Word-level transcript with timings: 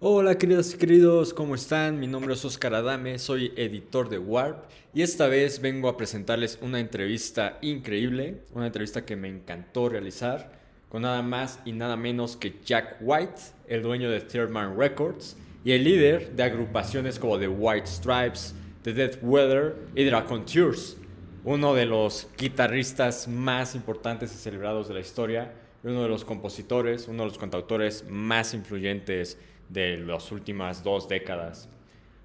Hola 0.00 0.38
queridas 0.38 0.72
y 0.72 0.78
queridos, 0.78 1.34
¿cómo 1.34 1.56
están? 1.56 1.98
Mi 1.98 2.06
nombre 2.06 2.34
es 2.34 2.44
Oscar 2.44 2.72
Adame, 2.72 3.18
soy 3.18 3.52
editor 3.56 4.08
de 4.08 4.20
Warp 4.20 4.70
y 4.94 5.02
esta 5.02 5.26
vez 5.26 5.60
vengo 5.60 5.88
a 5.88 5.96
presentarles 5.96 6.56
una 6.62 6.78
entrevista 6.78 7.58
increíble, 7.62 8.42
una 8.52 8.66
entrevista 8.66 9.04
que 9.04 9.16
me 9.16 9.26
encantó 9.26 9.88
realizar 9.88 10.52
con 10.88 11.02
nada 11.02 11.20
más 11.22 11.58
y 11.64 11.72
nada 11.72 11.96
menos 11.96 12.36
que 12.36 12.60
Jack 12.64 12.98
White, 13.00 13.40
el 13.66 13.82
dueño 13.82 14.08
de 14.08 14.20
Third 14.20 14.50
Man 14.50 14.78
Records 14.78 15.36
y 15.64 15.72
el 15.72 15.82
líder 15.82 16.30
de 16.36 16.44
agrupaciones 16.44 17.18
como 17.18 17.36
The 17.36 17.48
White 17.48 17.88
Stripes, 17.88 18.54
The 18.82 18.92
Death 18.92 19.18
Weather 19.20 19.74
y 19.96 20.04
Dragon 20.04 20.46
Tours, 20.46 20.96
uno 21.42 21.74
de 21.74 21.86
los 21.86 22.28
guitarristas 22.38 23.26
más 23.26 23.74
importantes 23.74 24.32
y 24.32 24.36
celebrados 24.36 24.86
de 24.86 24.94
la 24.94 25.00
historia 25.00 25.54
y 25.82 25.88
uno 25.88 26.04
de 26.04 26.08
los 26.08 26.24
compositores, 26.24 27.08
uno 27.08 27.24
de 27.24 27.30
los 27.30 27.38
cantautores 27.38 28.04
más 28.08 28.54
influyentes 28.54 29.38
de 29.68 29.98
las 29.98 30.32
últimas 30.32 30.82
dos 30.82 31.08
décadas. 31.08 31.68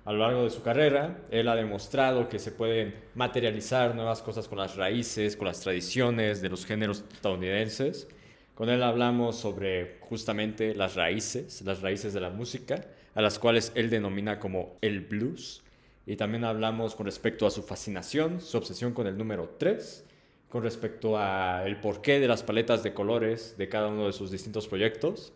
A 0.06 0.12
lo 0.12 0.20
largo 0.20 0.44
de 0.44 0.50
su 0.50 0.62
carrera, 0.62 1.22
él 1.32 1.48
ha 1.48 1.56
demostrado 1.56 2.28
que 2.28 2.38
se 2.38 2.52
pueden 2.52 2.94
materializar 3.16 3.96
nuevas 3.96 4.22
cosas 4.22 4.50
con 4.50 4.58
las 4.58 4.76
raíces, 4.76 5.38
con 5.38 5.48
las 5.48 5.62
tradiciones 5.62 6.42
de 6.42 6.50
los 6.50 6.66
géneros 6.66 7.06
estadounidenses. 7.14 8.10
Con 8.54 8.70
él 8.70 8.84
hablamos 8.84 9.38
sobre 9.38 10.00
justamente 10.02 10.76
las 10.76 10.96
raíces, 10.96 11.62
las 11.62 11.82
raíces 11.82 12.14
de 12.14 12.20
la 12.20 12.30
música, 12.30 12.86
a 13.16 13.22
las 13.22 13.40
cuales 13.40 13.72
él 13.76 13.90
denomina 13.90 14.40
como 14.40 14.78
el 14.82 15.00
blues. 15.02 15.64
Y 16.06 16.18
también 16.18 16.44
hablamos 16.44 16.96
con 16.96 17.06
respecto 17.06 17.48
a 17.48 17.52
su 17.52 17.64
fascinación, 17.64 18.42
su 18.42 18.58
obsesión 18.58 18.94
con 18.94 19.08
el 19.08 19.18
número 19.18 19.56
3, 19.58 20.06
con 20.50 20.64
respecto 20.64 21.18
a 21.18 21.64
el 21.66 21.80
porqué 21.80 22.20
de 22.20 22.28
las 22.28 22.44
paletas 22.44 22.84
de 22.84 22.94
colores 22.94 23.56
de 23.58 23.70
cada 23.70 23.88
uno 23.88 24.08
de 24.08 24.14
sus 24.14 24.32
distintos 24.32 24.68
proyectos 24.68 25.32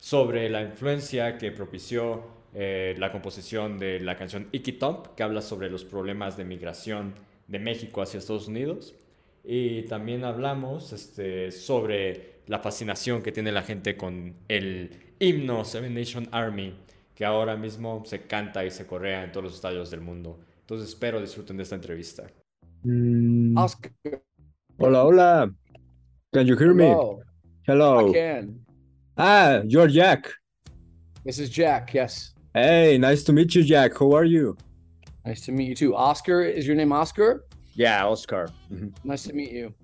sobre 0.00 0.48
la 0.48 0.62
influencia 0.62 1.38
que 1.38 1.52
propició 1.52 2.22
eh, 2.54 2.96
la 2.98 3.12
composición 3.12 3.78
de 3.78 4.00
la 4.00 4.16
canción 4.16 4.48
Icky 4.50 4.72
Top, 4.72 5.14
que 5.14 5.22
habla 5.22 5.42
sobre 5.42 5.70
los 5.70 5.84
problemas 5.84 6.36
de 6.36 6.44
migración 6.44 7.14
de 7.46 7.58
México 7.58 8.02
hacia 8.02 8.18
Estados 8.18 8.48
Unidos. 8.48 8.94
Y 9.44 9.82
también 9.82 10.24
hablamos 10.24 10.92
este, 10.92 11.52
sobre 11.52 12.40
la 12.46 12.58
fascinación 12.58 13.22
que 13.22 13.30
tiene 13.30 13.52
la 13.52 13.62
gente 13.62 13.96
con 13.96 14.34
el 14.48 14.90
himno 15.18 15.64
Seven 15.64 15.94
Nation 15.94 16.28
Army, 16.32 16.74
que 17.14 17.24
ahora 17.24 17.56
mismo 17.56 18.02
se 18.06 18.22
canta 18.22 18.64
y 18.64 18.70
se 18.70 18.86
correa 18.86 19.22
en 19.22 19.32
todos 19.32 19.44
los 19.44 19.54
estadios 19.54 19.90
del 19.90 20.00
mundo. 20.00 20.40
Entonces 20.60 20.88
espero 20.88 21.20
disfruten 21.20 21.58
de 21.58 21.62
esta 21.62 21.74
entrevista. 21.74 22.24
Mm. 22.82 23.56
Hola, 24.78 25.04
hola. 25.04 25.54
Can 26.32 26.46
you 26.46 26.56
hear 26.56 26.74
me? 26.74 26.96
Hello. 27.66 28.08
I 28.08 28.12
can. 28.12 28.69
Ah, 29.18 29.60
you're 29.66 29.88
Jack. 29.88 30.30
This 31.24 31.38
is 31.38 31.50
Jack, 31.50 31.92
yes. 31.92 32.32
Hey, 32.54 32.96
nice 32.98 33.22
to 33.24 33.32
meet 33.32 33.54
you, 33.54 33.62
Jack. 33.62 33.98
How 33.98 34.12
are 34.12 34.24
you? 34.24 34.56
Nice 35.24 35.42
to 35.42 35.52
meet 35.52 35.68
you 35.68 35.74
too. 35.74 35.94
Oscar, 35.94 36.42
is 36.42 36.66
your 36.66 36.76
name 36.76 36.92
Oscar? 36.92 37.44
Yeah, 37.74 38.06
Oscar. 38.06 38.48
Mm-hmm. 38.72 38.88
Nice 39.04 39.24
to 39.24 39.32
meet 39.32 39.52
you. 39.52 39.74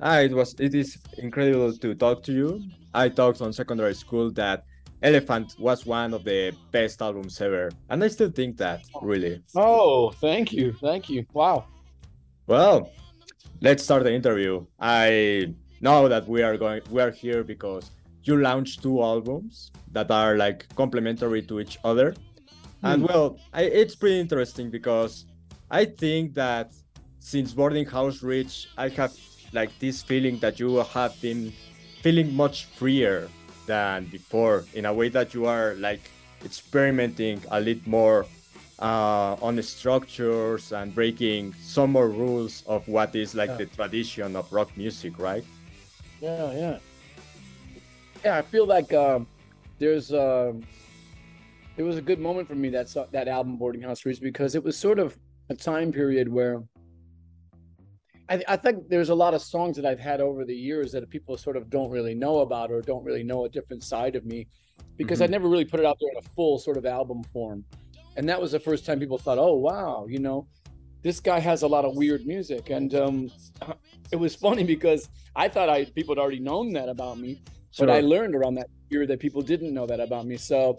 Ah, 0.00 0.20
it 0.20 0.32
was 0.32 0.54
it 0.58 0.74
is 0.74 0.98
incredible 1.18 1.72
to 1.72 1.94
talk 1.94 2.22
to 2.24 2.32
you. 2.32 2.62
I 2.94 3.08
talked 3.08 3.40
on 3.42 3.52
secondary 3.52 3.94
school 3.94 4.30
that 4.32 4.64
Elephant 5.02 5.54
was 5.58 5.86
one 5.86 6.14
of 6.14 6.24
the 6.24 6.52
best 6.72 7.00
albums 7.02 7.40
ever. 7.40 7.70
And 7.90 8.02
I 8.02 8.08
still 8.08 8.30
think 8.30 8.56
that, 8.56 8.80
really. 9.02 9.42
Oh, 9.54 10.10
thank 10.10 10.52
you. 10.52 10.72
Thank 10.72 11.08
you. 11.08 11.24
Wow. 11.32 11.66
Well, 12.46 12.90
let's 13.60 13.84
start 13.84 14.02
the 14.04 14.12
interview. 14.12 14.66
I 14.80 15.54
know 15.80 16.08
that 16.08 16.26
we 16.26 16.42
are 16.42 16.56
going 16.56 16.80
we 16.90 17.00
are 17.00 17.10
here 17.12 17.44
because 17.44 17.90
you 18.28 18.36
launch 18.36 18.78
two 18.78 19.02
albums 19.02 19.72
that 19.92 20.10
are 20.10 20.36
like 20.36 20.68
complementary 20.76 21.42
to 21.42 21.60
each 21.60 21.78
other. 21.82 22.12
Mm. 22.12 22.92
And 22.92 23.02
hmm. 23.02 23.08
well, 23.08 23.38
I, 23.52 23.62
it's 23.62 23.96
pretty 23.96 24.20
interesting 24.20 24.70
because 24.70 25.24
I 25.70 25.86
think 25.86 26.34
that 26.34 26.72
since 27.18 27.52
Boarding 27.52 27.86
House 27.86 28.22
Reach, 28.22 28.68
I 28.76 28.88
have 28.90 29.12
like 29.52 29.76
this 29.78 30.02
feeling 30.02 30.38
that 30.40 30.60
you 30.60 30.76
have 30.76 31.20
been 31.20 31.52
feeling 32.02 32.34
much 32.36 32.66
freer 32.66 33.28
than 33.66 34.04
before 34.06 34.64
in 34.74 34.84
a 34.84 34.92
way 34.92 35.08
that 35.08 35.34
you 35.34 35.46
are 35.46 35.74
like 35.74 36.10
experimenting 36.44 37.42
a 37.50 37.60
little 37.60 37.88
more 37.88 38.26
uh, 38.78 39.34
on 39.42 39.56
the 39.56 39.62
structures 39.62 40.72
and 40.72 40.94
breaking 40.94 41.52
some 41.60 41.90
more 41.92 42.08
rules 42.08 42.62
of 42.66 42.86
what 42.86 43.16
is 43.16 43.34
like 43.34 43.50
yeah. 43.50 43.56
the 43.56 43.66
tradition 43.66 44.36
of 44.36 44.50
rock 44.52 44.70
music, 44.76 45.18
right? 45.18 45.44
Yeah, 46.20 46.52
yeah 46.52 46.78
yeah, 48.24 48.38
I 48.38 48.42
feel 48.42 48.66
like 48.66 48.92
um, 48.92 49.26
there's 49.78 50.12
uh, 50.12 50.52
it 51.76 51.82
was 51.82 51.96
a 51.96 52.02
good 52.02 52.18
moment 52.18 52.48
for 52.48 52.54
me 52.54 52.68
that 52.70 52.94
that 53.12 53.28
album 53.28 53.56
Boarding 53.56 53.82
House 53.82 54.04
Reach 54.04 54.20
because 54.20 54.54
it 54.54 54.62
was 54.62 54.76
sort 54.76 54.98
of 54.98 55.16
a 55.50 55.54
time 55.54 55.92
period 55.92 56.28
where 56.28 56.62
I, 58.28 58.42
I, 58.46 58.56
think 58.56 58.88
there's 58.88 59.08
a 59.08 59.14
lot 59.14 59.32
of 59.32 59.40
songs 59.40 59.76
that 59.76 59.86
I've 59.86 59.98
had 59.98 60.20
over 60.20 60.44
the 60.44 60.54
years 60.54 60.92
that 60.92 61.08
people 61.08 61.36
sort 61.38 61.56
of 61.56 61.70
don't 61.70 61.90
really 61.90 62.14
know 62.14 62.40
about 62.40 62.70
or 62.70 62.82
don't 62.82 63.02
really 63.02 63.22
know 63.22 63.46
a 63.46 63.48
different 63.48 63.82
side 63.82 64.16
of 64.16 64.26
me 64.26 64.46
because 64.96 65.20
mm-hmm. 65.20 65.24
I 65.24 65.26
never 65.28 65.48
really 65.48 65.64
put 65.64 65.80
it 65.80 65.86
out 65.86 65.96
there 66.00 66.10
in 66.10 66.18
a 66.18 66.28
full 66.34 66.58
sort 66.58 66.76
of 66.76 66.84
album 66.84 67.22
form. 67.24 67.64
And 68.16 68.28
that 68.28 68.40
was 68.40 68.52
the 68.52 68.60
first 68.60 68.84
time 68.84 68.98
people 68.98 69.16
thought, 69.16 69.38
oh, 69.38 69.54
wow, 69.54 70.06
you 70.08 70.18
know, 70.18 70.46
this 71.02 71.20
guy 71.20 71.38
has 71.38 71.62
a 71.62 71.66
lot 71.66 71.84
of 71.84 71.94
weird 71.94 72.26
music. 72.26 72.70
And 72.70 72.94
um, 72.94 73.30
it 74.12 74.16
was 74.16 74.34
funny 74.34 74.64
because 74.64 75.08
I 75.34 75.48
thought 75.48 75.68
I 75.68 75.84
people 75.84 76.14
had 76.14 76.20
already 76.20 76.40
known 76.40 76.72
that 76.72 76.88
about 76.88 77.18
me. 77.18 77.40
Sure. 77.70 77.86
But 77.86 77.96
I 77.96 78.00
learned 78.00 78.34
around 78.34 78.54
that 78.54 78.68
year 78.90 79.06
that 79.06 79.20
people 79.20 79.42
didn't 79.42 79.72
know 79.72 79.86
that 79.86 80.00
about 80.00 80.26
me. 80.26 80.36
So, 80.36 80.78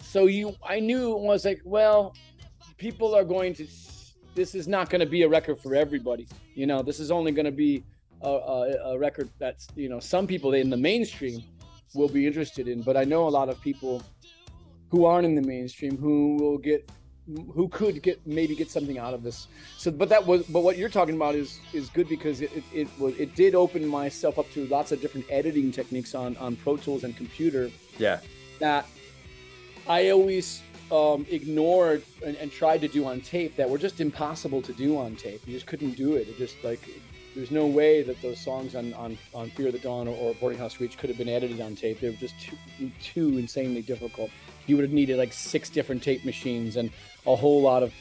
so 0.00 0.26
you, 0.26 0.54
I 0.66 0.80
knew 0.80 1.16
I 1.16 1.20
was 1.20 1.44
like, 1.44 1.62
well, 1.64 2.14
people 2.76 3.14
are 3.14 3.24
going 3.24 3.54
to. 3.54 3.66
This 4.34 4.54
is 4.56 4.66
not 4.66 4.90
going 4.90 5.00
to 5.00 5.06
be 5.06 5.22
a 5.22 5.28
record 5.28 5.60
for 5.60 5.76
everybody. 5.76 6.26
You 6.54 6.66
know, 6.66 6.82
this 6.82 6.98
is 6.98 7.12
only 7.12 7.30
going 7.30 7.44
to 7.44 7.52
be 7.52 7.84
a, 8.22 8.28
a, 8.28 8.92
a 8.92 8.98
record 8.98 9.30
that's 9.38 9.68
you 9.76 9.88
know 9.88 10.00
some 10.00 10.26
people 10.26 10.54
in 10.54 10.70
the 10.70 10.76
mainstream 10.76 11.42
will 11.94 12.08
be 12.08 12.26
interested 12.26 12.66
in. 12.66 12.82
But 12.82 12.96
I 12.96 13.04
know 13.04 13.28
a 13.28 13.30
lot 13.30 13.48
of 13.48 13.60
people 13.60 14.02
who 14.90 15.04
aren't 15.04 15.26
in 15.26 15.34
the 15.34 15.42
mainstream 15.42 15.96
who 15.96 16.36
will 16.36 16.58
get 16.58 16.90
who 17.26 17.68
could 17.68 18.02
get 18.02 18.26
maybe 18.26 18.54
get 18.54 18.70
something 18.70 18.98
out 18.98 19.14
of 19.14 19.22
this. 19.22 19.48
So, 19.78 19.90
but 19.90 20.08
that 20.10 20.26
was, 20.26 20.42
but 20.44 20.62
what 20.62 20.76
you're 20.76 20.90
talking 20.90 21.14
about 21.14 21.34
is 21.34 21.58
is 21.72 21.88
good 21.88 22.08
because 22.08 22.40
it 22.40 22.50
it, 22.54 22.64
it 22.72 22.88
was 22.98 23.16
it 23.18 23.34
did 23.34 23.54
open 23.54 23.86
myself 23.86 24.38
up 24.38 24.50
to 24.52 24.66
lots 24.66 24.92
of 24.92 25.00
different 25.00 25.26
editing 25.30 25.72
techniques 25.72 26.14
on 26.14 26.36
on 26.36 26.56
Pro 26.56 26.76
Tools 26.76 27.04
and 27.04 27.16
computer. 27.16 27.70
Yeah. 27.98 28.20
That 28.60 28.86
I 29.88 30.10
always 30.10 30.62
um, 30.92 31.26
ignored 31.30 32.04
and, 32.24 32.36
and, 32.36 32.52
tried 32.52 32.80
to 32.82 32.88
do 32.88 33.06
on 33.06 33.20
tape 33.20 33.56
that 33.56 33.68
were 33.68 33.78
just 33.78 34.00
impossible 34.00 34.60
to 34.62 34.72
do 34.74 34.98
on 34.98 35.16
tape. 35.16 35.40
You 35.46 35.54
just 35.54 35.66
couldn't 35.66 35.92
do 35.92 36.14
it. 36.16 36.28
It 36.28 36.36
just 36.36 36.62
like 36.62 36.80
there's 37.34 37.50
no 37.50 37.66
way 37.66 38.02
that 38.02 38.20
those 38.22 38.38
songs 38.38 38.74
on 38.74 38.94
on, 38.94 39.18
on 39.34 39.50
Fear 39.50 39.68
of 39.68 39.72
the 39.72 39.78
Dawn 39.78 40.08
or, 40.08 40.16
or 40.16 40.34
Boarding 40.34 40.58
House 40.58 40.80
Reach 40.80 40.96
could 40.98 41.10
have 41.10 41.18
been 41.18 41.28
edited 41.28 41.60
on 41.60 41.74
tape. 41.76 42.00
They 42.00 42.10
were 42.10 42.16
just 42.16 42.38
too 42.40 42.90
too 43.02 43.38
insanely 43.38 43.82
difficult. 43.82 44.30
You 44.66 44.76
would 44.76 44.84
have 44.84 44.92
needed 44.92 45.18
like 45.18 45.32
six 45.32 45.68
different 45.68 46.02
tape 46.02 46.24
machines 46.24 46.76
and 46.76 46.90
a 47.26 47.36
whole 47.36 47.60
lot 47.60 47.82
of 47.82 47.92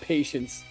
patience 0.00 0.64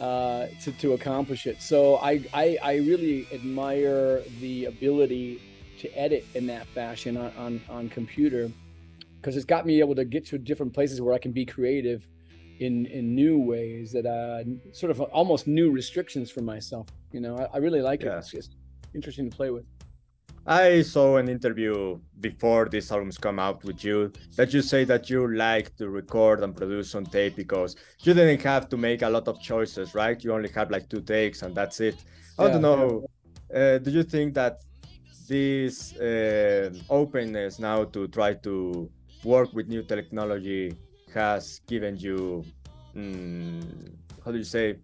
uh, 0.00 0.46
to, 0.62 0.72
to 0.72 0.92
accomplish 0.94 1.46
it. 1.46 1.60
So 1.60 1.96
I, 1.96 2.24
I, 2.32 2.58
I 2.62 2.76
really 2.76 3.26
admire 3.32 4.22
the 4.40 4.66
ability 4.66 5.40
to 5.80 5.88
edit 5.98 6.26
in 6.34 6.46
that 6.46 6.66
fashion 6.68 7.16
on, 7.16 7.32
on, 7.36 7.60
on 7.68 7.88
computer 7.88 8.50
because 9.16 9.36
it's 9.36 9.44
got 9.44 9.66
me 9.66 9.80
able 9.80 9.94
to 9.94 10.04
get 10.04 10.26
to 10.26 10.38
different 10.38 10.72
places 10.72 11.00
where 11.00 11.14
I 11.14 11.18
can 11.18 11.32
be 11.32 11.44
creative 11.44 12.06
in, 12.60 12.86
in 12.86 13.14
new 13.14 13.38
ways 13.38 13.92
that 13.92 14.06
uh, 14.06 14.44
sort 14.72 14.90
of 14.90 15.00
almost 15.00 15.46
new 15.46 15.70
restrictions 15.70 16.30
for 16.30 16.40
myself. 16.40 16.86
You 17.12 17.20
know, 17.20 17.36
I, 17.38 17.56
I 17.56 17.58
really 17.58 17.82
like 17.82 18.02
yeah. 18.02 18.16
it. 18.16 18.18
It's 18.18 18.30
just 18.30 18.56
interesting 18.94 19.28
to 19.30 19.36
play 19.36 19.50
with. 19.50 19.64
I 20.46 20.82
saw 20.82 21.18
an 21.18 21.28
interview 21.28 22.00
before 22.20 22.68
these 22.68 22.90
albums 22.90 23.18
come 23.18 23.38
out 23.38 23.62
with 23.62 23.84
you 23.84 24.10
that 24.36 24.54
you 24.54 24.62
say 24.62 24.84
that 24.84 25.10
you 25.10 25.32
like 25.34 25.76
to 25.76 25.90
record 25.90 26.42
and 26.42 26.56
produce 26.56 26.94
on 26.94 27.04
tape 27.04 27.36
because 27.36 27.76
you 28.02 28.14
didn't 28.14 28.42
have 28.42 28.68
to 28.70 28.76
make 28.76 29.02
a 29.02 29.08
lot 29.08 29.28
of 29.28 29.40
choices, 29.40 29.94
right? 29.94 30.22
You 30.24 30.32
only 30.32 30.48
have 30.50 30.70
like 30.70 30.88
two 30.88 31.02
takes 31.02 31.42
and 31.42 31.54
that's 31.54 31.80
it. 31.80 32.02
I 32.38 32.46
yeah, 32.46 32.52
don't 32.52 32.62
know. 32.62 33.06
Yeah. 33.52 33.58
Uh, 33.58 33.78
do 33.78 33.90
you 33.90 34.02
think 34.02 34.34
that 34.34 34.62
this 35.28 35.94
uh, 35.96 36.72
openness 36.88 37.58
now 37.58 37.84
to 37.84 38.08
try 38.08 38.34
to 38.34 38.90
work 39.22 39.52
with 39.52 39.68
new 39.68 39.82
technology 39.82 40.74
has 41.14 41.60
given 41.66 41.96
you, 41.96 42.44
mm, 42.96 43.92
how 44.24 44.32
do 44.32 44.38
you 44.38 44.44
say, 44.44 44.78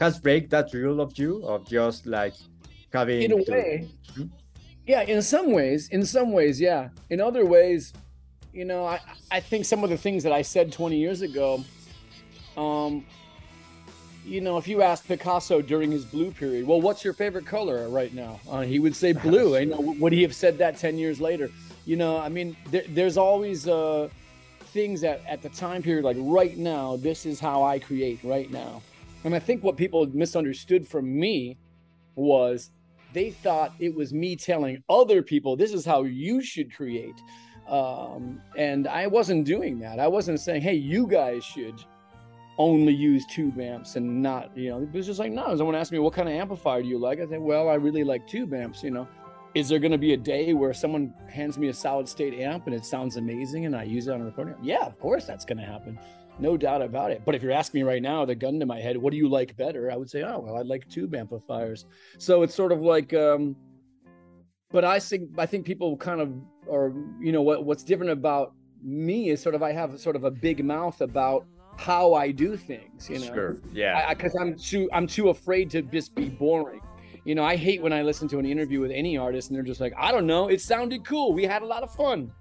has 0.00 0.18
break 0.18 0.50
that 0.50 0.72
rule 0.72 1.00
of 1.00 1.16
you 1.18 1.44
of 1.44 1.66
just 1.68 2.06
like 2.06 2.34
having 2.92 3.22
in 3.22 3.32
a 3.32 3.44
to... 3.44 3.52
way. 3.52 3.88
Hmm? 4.14 4.24
yeah 4.86 5.02
in 5.02 5.22
some 5.22 5.52
ways 5.52 5.88
in 5.90 6.04
some 6.04 6.32
ways 6.32 6.60
yeah 6.60 6.88
in 7.10 7.20
other 7.20 7.46
ways 7.46 7.92
you 8.52 8.64
know 8.64 8.84
i 8.84 9.00
i 9.30 9.40
think 9.40 9.64
some 9.64 9.84
of 9.84 9.90
the 9.90 9.96
things 9.96 10.22
that 10.22 10.32
i 10.32 10.42
said 10.42 10.72
20 10.72 10.96
years 10.96 11.22
ago 11.22 11.64
um 12.56 13.04
you 14.24 14.40
know 14.40 14.56
if 14.58 14.68
you 14.68 14.82
asked 14.82 15.06
picasso 15.08 15.62
during 15.62 15.90
his 15.90 16.04
blue 16.04 16.30
period 16.30 16.66
well 16.66 16.80
what's 16.80 17.04
your 17.04 17.14
favorite 17.14 17.46
color 17.46 17.88
right 17.88 18.12
now 18.14 18.40
uh, 18.50 18.60
he 18.60 18.78
would 18.78 18.94
say 18.94 19.12
blue 19.28 19.56
i 19.56 19.64
know 19.64 19.80
would 19.80 20.12
he 20.12 20.22
have 20.22 20.34
said 20.34 20.58
that 20.58 20.76
10 20.76 20.98
years 20.98 21.20
later 21.20 21.48
you 21.84 21.96
know 21.96 22.18
i 22.18 22.28
mean 22.28 22.56
there, 22.70 22.84
there's 22.88 23.16
always 23.16 23.68
uh 23.68 24.08
things 24.72 25.02
that 25.02 25.22
at 25.28 25.42
the 25.42 25.48
time 25.50 25.82
period, 25.82 26.04
like 26.04 26.16
right 26.18 26.56
now, 26.56 26.96
this 26.96 27.26
is 27.26 27.38
how 27.38 27.62
I 27.62 27.78
create 27.78 28.18
right 28.24 28.50
now. 28.50 28.82
And 29.24 29.34
I 29.34 29.38
think 29.38 29.62
what 29.62 29.76
people 29.76 30.06
misunderstood 30.06 30.86
from 30.86 31.18
me 31.18 31.58
was 32.14 32.70
they 33.12 33.30
thought 33.30 33.72
it 33.78 33.94
was 33.94 34.12
me 34.12 34.36
telling 34.36 34.82
other 34.88 35.22
people 35.22 35.56
this 35.56 35.72
is 35.72 35.84
how 35.84 36.02
you 36.04 36.42
should 36.42 36.74
create. 36.74 37.14
Um, 37.68 38.40
and 38.56 38.88
I 38.88 39.06
wasn't 39.06 39.44
doing 39.44 39.78
that. 39.80 40.00
I 40.00 40.08
wasn't 40.08 40.40
saying, 40.40 40.62
hey, 40.62 40.74
you 40.74 41.06
guys 41.06 41.44
should 41.44 41.84
only 42.58 42.92
use 42.92 43.24
tube 43.26 43.58
amps 43.58 43.96
and 43.96 44.22
not, 44.22 44.56
you 44.56 44.70
know, 44.70 44.82
it 44.82 44.92
was 44.92 45.06
just 45.06 45.18
like, 45.18 45.32
no, 45.32 45.56
someone 45.56 45.74
asked 45.74 45.92
me, 45.92 45.98
what 45.98 46.12
kind 46.12 46.28
of 46.28 46.34
amplifier 46.34 46.82
do 46.82 46.88
you 46.88 46.98
like? 46.98 47.20
I 47.20 47.26
said, 47.26 47.40
well, 47.40 47.68
I 47.68 47.74
really 47.74 48.04
like 48.04 48.26
tube 48.26 48.52
amps, 48.52 48.82
you 48.82 48.90
know. 48.90 49.08
Is 49.54 49.68
there 49.68 49.78
going 49.78 49.92
to 49.92 49.98
be 49.98 50.14
a 50.14 50.16
day 50.16 50.54
where 50.54 50.72
someone 50.72 51.12
hands 51.30 51.58
me 51.58 51.68
a 51.68 51.74
solid 51.74 52.08
state 52.08 52.34
amp 52.40 52.66
and 52.66 52.74
it 52.74 52.84
sounds 52.84 53.16
amazing 53.16 53.66
and 53.66 53.76
I 53.76 53.82
use 53.84 54.08
it 54.08 54.12
on 54.12 54.22
a 54.22 54.24
recording? 54.24 54.54
Yeah, 54.62 54.86
of 54.86 54.98
course 54.98 55.26
that's 55.26 55.44
going 55.44 55.58
to 55.58 55.64
happen. 55.64 55.98
No 56.38 56.56
doubt 56.56 56.82
about 56.82 57.10
it. 57.10 57.22
But 57.24 57.34
if 57.34 57.42
you're 57.42 57.52
asking 57.52 57.80
me 57.80 57.88
right 57.88 58.02
now, 58.02 58.24
the 58.24 58.34
gun 58.34 58.58
to 58.60 58.66
my 58.66 58.80
head, 58.80 58.96
what 58.96 59.10
do 59.10 59.16
you 59.16 59.28
like 59.28 59.56
better? 59.56 59.90
I 59.90 59.96
would 59.96 60.10
say, 60.10 60.22
oh, 60.22 60.40
well, 60.40 60.56
I 60.56 60.62
like 60.62 60.88
tube 60.88 61.14
amplifiers. 61.14 61.84
So 62.18 62.42
it's 62.42 62.54
sort 62.54 62.72
of 62.72 62.80
like, 62.80 63.12
um, 63.14 63.54
but 64.70 64.84
I 64.84 64.98
think 64.98 65.30
I 65.38 65.46
think 65.46 65.66
people 65.66 65.96
kind 65.96 66.20
of 66.20 66.32
or 66.66 66.94
you 67.20 67.32
know 67.32 67.42
what 67.42 67.64
what's 67.64 67.84
different 67.84 68.12
about 68.12 68.54
me 68.82 69.28
is 69.30 69.40
sort 69.40 69.54
of 69.54 69.62
I 69.62 69.72
have 69.72 69.98
sort 70.00 70.16
of 70.16 70.24
a 70.24 70.30
big 70.30 70.64
mouth 70.64 71.00
about 71.00 71.46
how 71.76 72.14
I 72.14 72.30
do 72.30 72.56
things. 72.56 73.08
You 73.08 73.18
know, 73.18 73.34
Sure. 73.34 73.56
Yeah. 73.72 74.12
because 74.12 74.34
I'm 74.34 74.56
too 74.56 74.88
I'm 74.92 75.06
too 75.06 75.28
afraid 75.28 75.70
to 75.70 75.82
just 75.82 76.14
be 76.14 76.28
boring. 76.28 76.80
You 77.24 77.34
know, 77.36 77.44
I 77.44 77.54
hate 77.56 77.80
when 77.80 77.92
I 77.92 78.02
listen 78.02 78.26
to 78.28 78.38
an 78.38 78.46
interview 78.46 78.80
with 78.80 78.90
any 78.90 79.16
artist 79.16 79.48
and 79.48 79.56
they're 79.56 79.62
just 79.62 79.80
like, 79.80 79.92
I 79.96 80.10
don't 80.10 80.26
know, 80.26 80.48
it 80.48 80.60
sounded 80.60 81.04
cool, 81.04 81.32
we 81.32 81.44
had 81.44 81.62
a 81.62 81.66
lot 81.66 81.84
of 81.84 81.94
fun. 81.94 82.32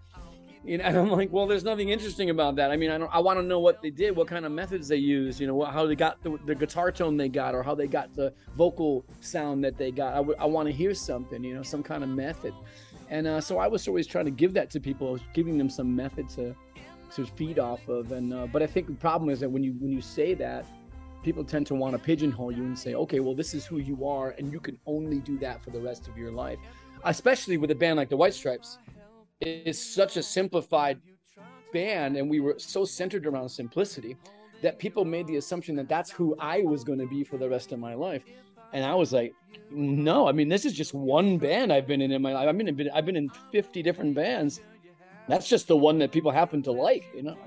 You 0.63 0.77
know, 0.77 0.83
and 0.85 0.97
I'm 0.97 1.09
like, 1.09 1.31
well, 1.31 1.47
there's 1.47 1.63
nothing 1.63 1.89
interesting 1.89 2.29
about 2.29 2.55
that. 2.57 2.71
I 2.71 2.77
mean, 2.77 2.91
I 2.91 2.97
don't, 2.97 3.13
I 3.13 3.19
want 3.19 3.39
to 3.39 3.43
know 3.43 3.59
what 3.59 3.81
they 3.81 3.89
did, 3.89 4.15
what 4.15 4.27
kind 4.27 4.45
of 4.45 4.51
methods 4.51 4.87
they 4.87 4.97
used, 4.97 5.39
you 5.39 5.47
know, 5.47 5.55
what, 5.55 5.71
how 5.71 5.85
they 5.85 5.95
got 5.95 6.21
the, 6.23 6.37
the 6.45 6.55
guitar 6.55 6.91
tone 6.91 7.17
they 7.17 7.29
got, 7.29 7.55
or 7.55 7.63
how 7.63 7.75
they 7.75 7.87
got 7.87 8.13
the 8.13 8.33
vocal 8.55 9.05
sound 9.21 9.63
that 9.63 9.77
they 9.77 9.91
got. 9.91 10.13
I, 10.13 10.17
w- 10.17 10.37
I 10.39 10.45
want 10.45 10.67
to 10.67 10.73
hear 10.73 10.93
something, 10.93 11.43
you 11.43 11.53
know, 11.55 11.63
some 11.63 11.83
kind 11.83 12.03
of 12.03 12.09
method. 12.09 12.53
And 13.09 13.27
uh, 13.27 13.41
so 13.41 13.57
I 13.57 13.67
was 13.67 13.87
always 13.87 14.07
trying 14.07 14.25
to 14.25 14.31
give 14.31 14.53
that 14.53 14.69
to 14.71 14.79
people. 14.79 15.19
Giving 15.33 15.57
them 15.57 15.69
some 15.69 15.95
method 15.95 16.29
to 16.29 16.55
to 17.15 17.25
feed 17.25 17.59
off 17.59 17.87
of. 17.89 18.11
And 18.11 18.33
uh, 18.33 18.47
but 18.47 18.63
I 18.63 18.67
think 18.67 18.87
the 18.87 18.93
problem 18.93 19.29
is 19.29 19.39
that 19.41 19.49
when 19.49 19.63
you 19.63 19.73
when 19.79 19.91
you 19.91 20.01
say 20.01 20.33
that, 20.35 20.65
people 21.23 21.43
tend 21.43 21.67
to 21.67 21.75
want 21.75 21.93
to 21.93 21.99
pigeonhole 21.99 22.51
you 22.51 22.63
and 22.63 22.77
say, 22.77 22.93
okay, 22.95 23.19
well, 23.19 23.35
this 23.35 23.53
is 23.53 23.65
who 23.65 23.77
you 23.77 24.07
are, 24.07 24.29
and 24.37 24.51
you 24.51 24.59
can 24.59 24.77
only 24.85 25.19
do 25.19 25.37
that 25.39 25.63
for 25.63 25.69
the 25.71 25.79
rest 25.79 26.07
of 26.07 26.17
your 26.17 26.31
life. 26.31 26.57
Especially 27.03 27.57
with 27.57 27.71
a 27.71 27.75
band 27.75 27.97
like 27.97 28.09
the 28.09 28.17
White 28.17 28.33
Stripes, 28.33 28.77
it's 29.41 29.79
such 29.79 30.17
a 30.17 30.23
simplified 30.23 31.01
band, 31.73 32.17
and 32.17 32.29
we 32.29 32.39
were 32.39 32.55
so 32.57 32.85
centered 32.85 33.25
around 33.25 33.49
simplicity 33.49 34.15
that 34.61 34.77
people 34.77 35.03
made 35.05 35.25
the 35.27 35.37
assumption 35.37 35.75
that 35.75 35.89
that's 35.89 36.11
who 36.11 36.35
I 36.39 36.61
was 36.61 36.83
going 36.83 36.99
to 36.99 37.07
be 37.07 37.23
for 37.23 37.37
the 37.37 37.49
rest 37.49 37.71
of 37.71 37.79
my 37.79 37.95
life. 37.95 38.23
And 38.73 38.85
I 38.85 38.93
was 38.93 39.11
like, 39.11 39.33
no, 39.71 40.27
I 40.27 40.31
mean, 40.31 40.47
this 40.47 40.65
is 40.65 40.73
just 40.73 40.93
one 40.93 41.37
band 41.37 41.73
I've 41.73 41.87
been 41.87 42.01
in 42.01 42.11
in 42.11 42.21
my 42.21 42.33
life. 42.33 42.47
I've 42.47 42.57
been 42.57 42.67
in, 42.67 42.89
I've 42.93 43.05
been 43.05 43.15
in 43.15 43.29
50 43.51 43.81
different 43.81 44.15
bands. 44.15 44.61
That's 45.27 45.49
just 45.49 45.67
the 45.67 45.75
one 45.75 45.97
that 45.99 46.11
people 46.11 46.31
happen 46.31 46.61
to 46.63 46.71
like, 46.71 47.05
you 47.15 47.23
know, 47.23 47.37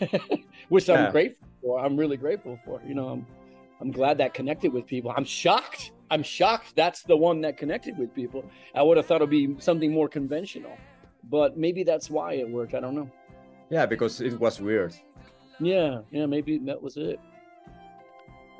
which 0.68 0.88
Yeah. 0.88 1.06
I'm 1.06 1.12
grateful 1.12 1.46
for. 1.62 1.80
I'm 1.80 1.96
really 1.96 2.16
grateful 2.16 2.58
for, 2.64 2.80
you 2.86 2.94
know, 2.94 3.08
I'm, 3.08 3.26
I'm 3.80 3.90
glad 3.90 4.18
that 4.18 4.34
connected 4.34 4.72
with 4.72 4.86
people. 4.86 5.12
I'm 5.16 5.24
shocked. 5.24 5.92
I'm 6.10 6.22
shocked 6.22 6.74
that's 6.74 7.02
the 7.02 7.16
one 7.16 7.40
that 7.42 7.56
connected 7.56 7.96
with 7.96 8.14
people. 8.14 8.44
I 8.74 8.82
would 8.82 8.96
have 8.96 9.06
thought 9.06 9.16
it'd 9.16 9.30
be 9.30 9.56
something 9.60 9.92
more 9.92 10.08
conventional, 10.08 10.76
but 11.24 11.56
maybe 11.56 11.82
that's 11.84 12.10
why 12.10 12.34
it 12.34 12.48
worked. 12.48 12.74
I 12.74 12.80
don't 12.80 12.94
know. 12.94 13.10
Yeah, 13.70 13.86
because 13.86 14.20
it 14.20 14.38
was 14.38 14.60
weird. 14.60 14.94
Yeah, 15.60 16.00
yeah, 16.10 16.26
maybe 16.26 16.58
that 16.58 16.80
was 16.82 16.96
it. 16.96 17.20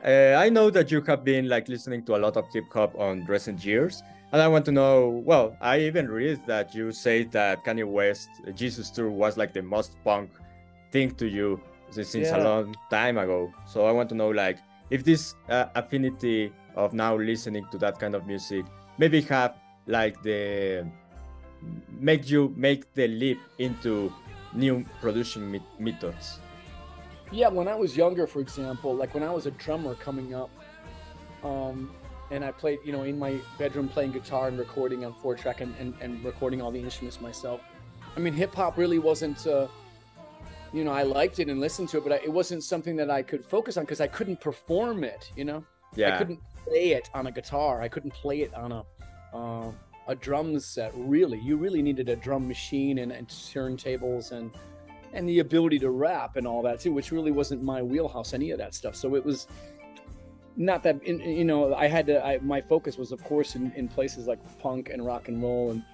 Uh, 0.04 0.34
I 0.38 0.48
know 0.48 0.70
that 0.70 0.90
you 0.90 1.02
have 1.02 1.24
been 1.24 1.48
like 1.48 1.68
listening 1.68 2.04
to 2.04 2.16
a 2.16 2.18
lot 2.18 2.36
of 2.36 2.46
hip 2.52 2.64
hop 2.72 2.94
on 2.98 3.24
recent 3.26 3.64
years, 3.64 4.02
and 4.32 4.40
I 4.40 4.48
want 4.48 4.64
to 4.66 4.72
know. 4.72 5.22
Well, 5.26 5.56
I 5.60 5.80
even 5.80 6.08
read 6.08 6.40
that 6.46 6.74
you 6.74 6.90
say 6.92 7.24
that 7.24 7.64
Kanye 7.64 7.84
West 7.86 8.28
Yeezus 8.46 8.92
Tour 8.94 9.10
was 9.10 9.36
like 9.36 9.52
the 9.52 9.62
most 9.62 9.96
punk 10.04 10.30
thing 10.90 11.10
to 11.16 11.26
you 11.28 11.60
since 11.90 12.14
Yeah. 12.14 12.36
a 12.36 12.40
long 12.42 12.74
time 12.88 13.18
ago. 13.18 13.52
So 13.66 13.84
I 13.86 13.92
want 13.92 14.08
to 14.10 14.14
know 14.14 14.30
like 14.30 14.58
if 14.90 15.04
this 15.04 15.34
uh, 15.48 15.66
affinity 15.74 16.52
of 16.76 16.94
now 16.94 17.16
listening 17.16 17.66
to 17.72 17.78
that 17.78 17.98
kind 17.98 18.14
of 18.14 18.26
music 18.26 18.64
maybe 18.96 19.20
have 19.22 19.56
like 19.86 20.22
the 20.22 20.86
make 21.98 22.30
you 22.30 22.52
make 22.56 22.92
the 22.94 23.08
leap 23.08 23.40
into 23.58 24.12
new 24.52 24.84
producing 25.00 25.50
me- 25.50 25.62
methods. 25.78 26.40
Yeah, 27.32 27.48
when 27.48 27.68
I 27.68 27.74
was 27.74 27.96
younger, 27.96 28.26
for 28.26 28.40
example, 28.40 28.94
like 28.94 29.14
when 29.14 29.22
I 29.22 29.30
was 29.30 29.46
a 29.46 29.52
drummer 29.52 29.94
coming 29.94 30.34
up, 30.34 30.50
um, 31.44 31.90
and 32.30 32.44
I 32.44 32.50
played, 32.52 32.78
you 32.84 32.92
know, 32.92 33.02
in 33.02 33.18
my 33.18 33.38
bedroom 33.58 33.88
playing 33.88 34.12
guitar 34.12 34.48
and 34.48 34.58
recording 34.58 35.04
on 35.04 35.12
four 35.14 35.34
track 35.34 35.60
and, 35.60 35.74
and, 35.78 35.94
and 36.00 36.24
recording 36.24 36.60
all 36.60 36.70
the 36.70 36.80
instruments 36.80 37.20
myself. 37.20 37.60
I 38.16 38.20
mean, 38.20 38.32
hip 38.32 38.54
hop 38.54 38.76
really 38.76 38.98
wasn't, 38.98 39.46
uh, 39.46 39.68
you 40.72 40.84
know, 40.84 40.92
I 40.92 41.02
liked 41.02 41.38
it 41.38 41.48
and 41.48 41.60
listened 41.60 41.88
to 41.90 41.98
it, 41.98 42.04
but 42.04 42.12
I, 42.12 42.16
it 42.16 42.32
wasn't 42.32 42.62
something 42.62 42.96
that 42.96 43.10
I 43.10 43.22
could 43.22 43.44
focus 43.44 43.76
on 43.76 43.84
because 43.84 44.00
I 44.00 44.06
couldn't 44.06 44.40
perform 44.40 45.04
it, 45.04 45.30
you 45.36 45.44
know? 45.44 45.64
Yeah. 45.94 46.14
I 46.14 46.18
couldn't 46.18 46.40
play 46.64 46.92
it 46.92 47.10
on 47.14 47.26
a 47.26 47.32
guitar. 47.32 47.82
I 47.82 47.88
couldn't 47.88 48.12
play 48.12 48.42
it 48.42 48.54
on 48.54 48.72
a 48.72 48.84
uh, 49.34 49.72
a 50.10 50.14
drum 50.16 50.58
set. 50.58 50.92
Really, 50.94 51.38
you 51.38 51.56
really 51.56 51.82
needed 51.82 52.08
a 52.08 52.16
drum 52.16 52.46
machine 52.48 52.98
and, 52.98 53.12
and 53.12 53.28
turntables 53.28 54.32
and 54.32 54.50
and 55.12 55.28
the 55.28 55.38
ability 55.38 55.78
to 55.78 55.90
rap 55.90 56.36
and 56.36 56.46
all 56.46 56.62
that 56.62 56.80
too, 56.80 56.92
which 56.92 57.10
really 57.12 57.30
wasn't 57.30 57.62
my 57.62 57.80
wheelhouse. 57.80 58.34
Any 58.34 58.50
of 58.50 58.58
that 58.58 58.74
stuff. 58.74 58.96
So 58.96 59.14
it 59.14 59.24
was 59.24 59.46
not 60.56 60.82
that 60.82 61.06
you 61.06 61.44
know 61.44 61.74
I 61.74 61.86
had 61.86 62.06
to. 62.06 62.24
I, 62.24 62.38
my 62.38 62.60
focus 62.60 62.98
was 62.98 63.12
of 63.12 63.22
course 63.22 63.54
in, 63.54 63.72
in 63.76 63.86
places 63.86 64.26
like 64.26 64.40
punk 64.58 64.90
and 64.90 65.06
rock 65.06 65.28
and 65.28 65.40
roll 65.40 65.70
and 65.70 65.84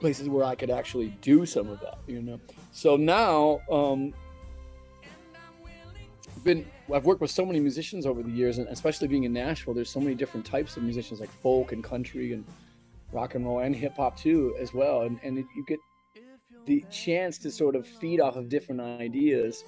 places 0.00 0.28
where 0.28 0.44
I 0.44 0.56
could 0.56 0.70
actually 0.70 1.16
do 1.20 1.46
some 1.46 1.68
of 1.70 1.80
that. 1.80 1.98
You 2.06 2.20
know. 2.20 2.40
So 2.72 2.96
now. 2.96 3.60
um 3.70 4.12
been 6.42 6.64
I've 6.92 7.04
worked 7.04 7.20
with 7.20 7.30
so 7.30 7.44
many 7.44 7.60
musicians 7.60 8.06
over 8.06 8.22
the 8.22 8.30
years, 8.30 8.56
and 8.56 8.66
especially 8.68 9.08
being 9.08 9.24
in 9.24 9.32
Nashville, 9.32 9.74
there's 9.74 9.90
so 9.90 10.00
many 10.00 10.14
different 10.14 10.46
types 10.46 10.76
of 10.78 10.82
musicians 10.82 11.20
like 11.20 11.28
folk 11.28 11.72
and 11.72 11.84
country 11.84 12.32
and 12.32 12.46
rock 13.12 13.34
and 13.34 13.44
roll 13.44 13.60
and 13.60 13.74
hip 13.74 13.96
hop 13.96 14.16
too 14.16 14.54
as 14.60 14.72
well. 14.74 15.02
And 15.02 15.18
and 15.22 15.36
you 15.38 15.64
get 15.66 15.78
the 16.66 16.84
chance 16.90 17.38
to 17.38 17.50
sort 17.50 17.74
of 17.76 17.86
feed 17.86 18.20
off 18.20 18.36
of 18.36 18.48
different 18.48 18.80
ideas 18.80 19.64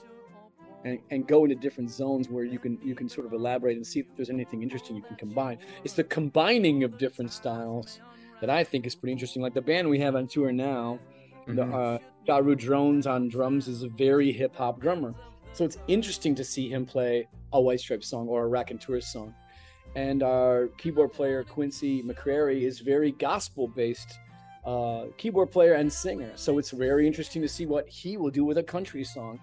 and, 0.85 0.99
and 1.11 1.27
go 1.27 1.45
into 1.45 1.57
different 1.57 1.91
zones 1.91 2.29
where 2.29 2.45
you 2.45 2.59
can 2.59 2.79
you 2.85 2.95
can 2.95 3.09
sort 3.09 3.27
of 3.27 3.33
elaborate 3.33 3.77
and 3.77 3.87
see 3.87 4.01
if 4.01 4.07
there's 4.17 4.31
anything 4.31 4.63
interesting 4.63 4.97
you 4.97 5.03
can 5.03 5.17
combine. 5.17 5.59
It's 5.85 5.95
the 5.95 6.05
combining 6.05 6.85
of 6.85 6.99
different 6.99 7.33
styles 7.33 8.01
that 8.41 8.51
I 8.51 8.65
think 8.65 8.87
is 8.87 8.95
pretty 8.95 9.13
interesting. 9.13 9.43
Like 9.43 9.55
the 9.55 9.63
band 9.63 9.89
we 9.89 9.99
have 10.01 10.17
on 10.17 10.27
tour 10.27 10.53
now, 10.53 10.99
the 11.47 11.53
Mhm. 11.65 11.75
uh, 11.75 11.99
Daru 12.27 12.57
Jones 12.57 13.07
on 13.07 13.29
drums 13.29 13.69
is 13.69 13.83
a 13.83 13.89
very 13.89 14.33
hip 14.33 14.55
hop 14.57 14.81
drummer. 14.81 15.15
So 15.55 15.65
it's 15.65 15.79
interesting 15.87 16.35
to 16.37 16.45
see 16.45 16.69
him 16.69 16.87
play 16.87 17.29
a 17.53 17.61
White 17.61 17.81
Stripes 17.81 18.07
song 18.09 18.27
or 18.29 18.45
a 18.45 18.49
Raconteurs 18.49 19.07
song. 19.07 19.35
And 19.95 20.23
our 20.23 20.69
keyboard 20.79 21.13
player 21.13 21.45
Quincy 21.45 22.03
McCrary 22.03 22.63
is 22.63 22.81
very 22.81 23.13
gospel 23.13 23.69
based 23.69 24.19
uh, 24.65 25.07
keyboard 25.17 25.51
player 25.51 25.75
and 25.75 25.93
singer. 25.93 26.33
So 26.37 26.59
it's 26.59 26.71
very 26.71 27.07
interesting 27.07 27.43
to 27.43 27.49
see 27.49 27.67
what 27.67 27.89
he 27.89 28.17
will 28.17 28.31
do 28.31 28.45
with 28.45 28.59
a 28.59 28.63
country 28.63 29.05
song. 29.05 29.41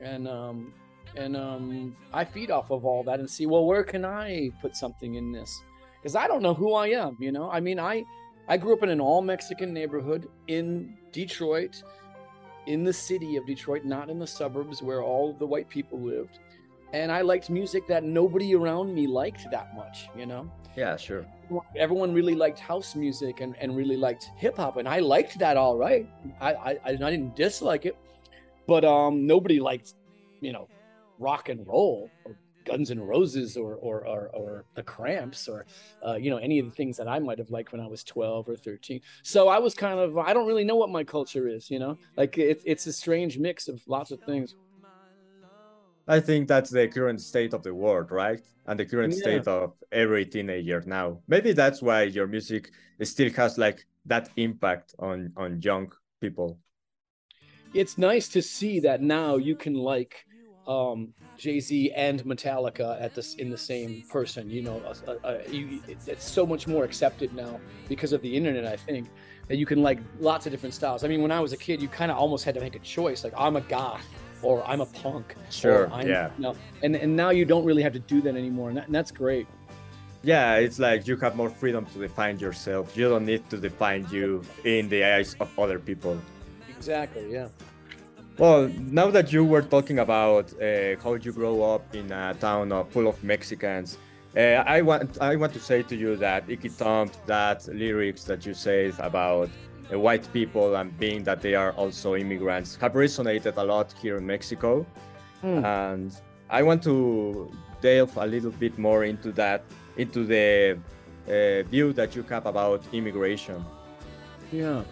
And 0.00 0.26
um, 0.26 0.72
and 1.16 1.36
um, 1.36 1.96
I 2.12 2.24
feed 2.24 2.50
off 2.50 2.70
of 2.70 2.84
all 2.84 3.02
that 3.04 3.20
and 3.20 3.28
see 3.28 3.46
well 3.46 3.66
where 3.66 3.84
can 3.84 4.04
I 4.04 4.50
put 4.60 4.76
something 4.76 5.14
in 5.14 5.30
this 5.30 5.62
because 6.00 6.16
I 6.16 6.26
don't 6.26 6.42
know 6.42 6.54
who 6.54 6.74
I 6.74 6.88
am. 6.88 7.16
You 7.20 7.32
know, 7.32 7.50
I 7.50 7.60
mean 7.60 7.78
I 7.78 8.04
I 8.48 8.56
grew 8.56 8.72
up 8.72 8.82
in 8.82 8.88
an 8.88 9.00
all 9.00 9.22
Mexican 9.22 9.72
neighborhood 9.72 10.28
in 10.48 10.96
Detroit 11.12 11.82
in 12.66 12.84
the 12.84 12.92
city 12.92 13.36
of 13.36 13.46
Detroit, 13.46 13.84
not 13.84 14.08
in 14.08 14.18
the 14.18 14.26
suburbs 14.26 14.82
where 14.82 15.02
all 15.02 15.32
the 15.32 15.46
white 15.46 15.68
people 15.68 16.00
lived. 16.00 16.38
And 16.92 17.10
I 17.10 17.22
liked 17.22 17.48
music 17.48 17.86
that 17.88 18.04
nobody 18.04 18.54
around 18.54 18.94
me 18.94 19.06
liked 19.06 19.50
that 19.50 19.74
much, 19.74 20.08
you 20.16 20.26
know? 20.26 20.50
Yeah, 20.76 20.96
sure. 20.96 21.26
Everyone 21.76 22.12
really 22.12 22.34
liked 22.34 22.58
house 22.58 22.94
music 22.94 23.40
and, 23.40 23.56
and 23.58 23.76
really 23.76 23.96
liked 23.96 24.30
hip 24.36 24.56
hop. 24.56 24.76
And 24.76 24.88
I 24.88 25.00
liked 25.00 25.38
that 25.38 25.56
all 25.56 25.76
right. 25.76 26.08
I, 26.40 26.54
I, 26.54 26.78
I 26.84 26.94
didn't 26.94 27.34
dislike 27.36 27.86
it, 27.86 27.96
but 28.66 28.84
um, 28.84 29.26
nobody 29.26 29.58
liked, 29.60 29.94
you 30.40 30.52
know, 30.52 30.68
rock 31.18 31.48
and 31.48 31.66
roll 31.66 32.10
or 32.24 32.36
Guns 32.64 32.90
N' 32.90 33.00
Roses 33.00 33.56
or, 33.56 33.74
or, 33.76 34.06
or, 34.06 34.28
or 34.34 34.64
the 34.74 34.82
Cramps 34.82 35.48
or, 35.48 35.66
uh, 36.06 36.14
you 36.14 36.30
know, 36.30 36.36
any 36.36 36.58
of 36.58 36.66
the 36.66 36.72
things 36.72 36.96
that 36.96 37.08
I 37.08 37.18
might 37.18 37.38
have 37.38 37.50
liked 37.50 37.72
when 37.72 37.80
I 37.80 37.86
was 37.86 38.04
12 38.04 38.48
or 38.48 38.56
13. 38.56 39.00
So 39.22 39.48
I 39.48 39.58
was 39.58 39.74
kind 39.74 39.98
of, 39.98 40.18
I 40.18 40.32
don't 40.32 40.46
really 40.46 40.64
know 40.64 40.76
what 40.76 40.90
my 40.90 41.04
culture 41.04 41.48
is, 41.48 41.70
you 41.70 41.78
know, 41.78 41.98
like 42.16 42.38
it's 42.38 42.62
it's 42.66 42.86
a 42.86 42.92
strange 42.92 43.38
mix 43.38 43.68
of 43.68 43.82
lots 43.86 44.10
of 44.10 44.20
things. 44.20 44.54
I 46.08 46.20
think 46.20 46.48
that's 46.48 46.70
the 46.70 46.88
current 46.88 47.20
state 47.20 47.54
of 47.54 47.62
the 47.62 47.74
world, 47.74 48.10
right? 48.10 48.40
And 48.66 48.78
the 48.78 48.86
current 48.86 49.12
Yeah. 49.12 49.20
state 49.20 49.46
of 49.48 49.74
every 49.90 50.26
teenager 50.26 50.82
now. 50.86 51.22
Maybe 51.28 51.52
that's 51.52 51.80
why 51.82 52.02
your 52.02 52.26
music 52.26 52.70
still 53.02 53.30
has 53.32 53.58
like 53.58 53.86
that 54.06 54.30
impact 54.36 54.94
on 54.98 55.32
on 55.36 55.60
young 55.62 55.92
people. 56.20 56.58
it's 57.74 57.96
nice 57.96 58.28
to 58.28 58.42
see 58.42 58.80
that 58.80 59.00
now 59.00 59.36
you 59.36 59.56
can 59.56 59.74
like 59.74 60.26
um, 60.66 61.14
Jay 61.38 61.58
Z 61.58 61.90
and 61.92 62.22
Metallica 62.24 63.00
at 63.00 63.14
this 63.14 63.34
in 63.34 63.50
the 63.50 63.56
same 63.56 64.02
person. 64.10 64.50
You 64.50 64.62
know, 64.62 64.82
uh, 65.08 65.14
uh, 65.24 65.38
you, 65.48 65.80
it's 66.06 66.30
so 66.30 66.46
much 66.46 66.66
more 66.68 66.84
accepted 66.84 67.32
now 67.32 67.60
because 67.88 68.12
of 68.12 68.20
the 68.22 68.36
internet. 68.36 68.66
I 68.66 68.76
think 68.76 69.08
that 69.48 69.56
you 69.56 69.66
can 69.66 69.82
like 69.82 70.00
lots 70.20 70.46
of 70.46 70.52
different 70.52 70.74
styles. 70.74 71.02
I 71.02 71.08
mean, 71.08 71.22
when 71.22 71.32
I 71.32 71.40
was 71.40 71.52
a 71.52 71.56
kid, 71.56 71.80
you 71.80 71.88
kind 71.88 72.10
of 72.10 72.18
almost 72.18 72.44
had 72.44 72.54
to 72.54 72.60
make 72.60 72.74
a 72.76 72.80
choice. 72.80 73.24
Like 73.24 73.32
I'm 73.36 73.56
a 73.56 73.62
goth 73.62 74.06
or 74.42 74.62
I'm 74.66 74.80
a 74.80 74.86
punk. 74.86 75.34
Sure. 75.50 75.90
Yeah. 76.04 76.30
You 76.36 76.42
know, 76.42 76.56
and 76.82 76.96
and 76.96 77.16
now 77.16 77.30
you 77.30 77.44
don't 77.44 77.64
really 77.64 77.82
have 77.82 77.92
to 77.92 77.98
do 78.00 78.20
that 78.22 78.36
anymore, 78.36 78.68
and, 78.68 78.76
that, 78.78 78.86
and 78.86 78.94
that's 78.94 79.10
great. 79.10 79.46
Yeah, 80.24 80.54
it's 80.56 80.78
like 80.78 81.08
you 81.08 81.16
have 81.16 81.34
more 81.34 81.50
freedom 81.50 81.84
to 81.86 81.98
define 81.98 82.38
yourself. 82.38 82.96
You 82.96 83.08
don't 83.08 83.26
need 83.26 83.48
to 83.50 83.56
define 83.56 84.06
you 84.10 84.42
in 84.64 84.88
the 84.88 85.02
eyes 85.04 85.34
of 85.40 85.48
other 85.58 85.78
people. 85.80 86.16
Exactly. 86.68 87.32
Yeah. 87.32 87.48
Well, 88.38 88.68
now 88.90 89.10
that 89.10 89.32
you 89.32 89.44
were 89.44 89.62
talking 89.62 89.98
about 89.98 90.52
uh, 90.54 90.96
how 91.02 91.14
you 91.14 91.32
grow 91.32 91.62
up 91.74 91.94
in 91.94 92.10
a 92.12 92.34
town 92.34 92.70
full 92.90 93.08
of 93.08 93.22
Mexicans, 93.22 93.98
uh, 94.36 94.40
I 94.76 94.80
want 94.80 95.20
I 95.20 95.36
want 95.36 95.52
to 95.52 95.60
say 95.60 95.82
to 95.82 95.94
you 95.96 96.16
that 96.16 96.48
Icky 96.48 96.70
Thump, 96.70 97.12
that 97.26 97.68
lyrics 97.68 98.24
that 98.24 98.46
you 98.46 98.54
said 98.54 98.94
about 98.98 99.50
white 99.98 100.30
people 100.32 100.76
and 100.76 100.96
being 100.98 101.22
that 101.24 101.40
they 101.42 101.54
are 101.54 101.72
also 101.72 102.14
immigrants, 102.16 102.76
have 102.76 102.92
resonated 102.92 103.56
a 103.56 103.62
lot 103.64 103.92
here 104.00 104.16
in 104.18 104.26
Mexico, 104.26 104.86
Hmm. 105.42 105.64
and 105.64 106.12
I 106.50 106.62
want 106.62 106.82
to 106.84 107.50
delve 107.80 108.16
a 108.16 108.26
little 108.26 108.52
bit 108.52 108.78
more 108.78 109.04
into 109.04 109.32
that, 109.32 109.64
into 109.96 110.24
the 110.24 110.78
uh, 111.28 111.62
view 111.68 111.92
that 111.94 112.14
you 112.14 112.22
have 112.24 112.46
about 112.46 112.82
immigration. 112.92 113.64
Yeah. 114.52 114.82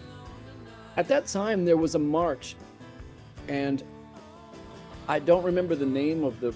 At 0.97 1.07
that 1.09 1.27
time, 1.27 1.65
there 1.65 1.77
was 1.77 1.95
a 1.95 1.99
march, 1.99 2.57
and 3.49 3.83
I 5.09 5.19
don't 5.19 5.45
remember 5.45 5.75
the 5.77 5.87
name 5.87 6.25
of 6.25 6.41
the 6.41 6.53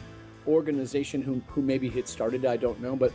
organization 0.46 1.22
who, 1.22 1.40
who 1.48 1.62
maybe 1.62 1.88
had 1.88 2.08
started. 2.08 2.44
I 2.44 2.56
don't 2.56 2.80
know, 2.80 2.96
but 2.96 3.12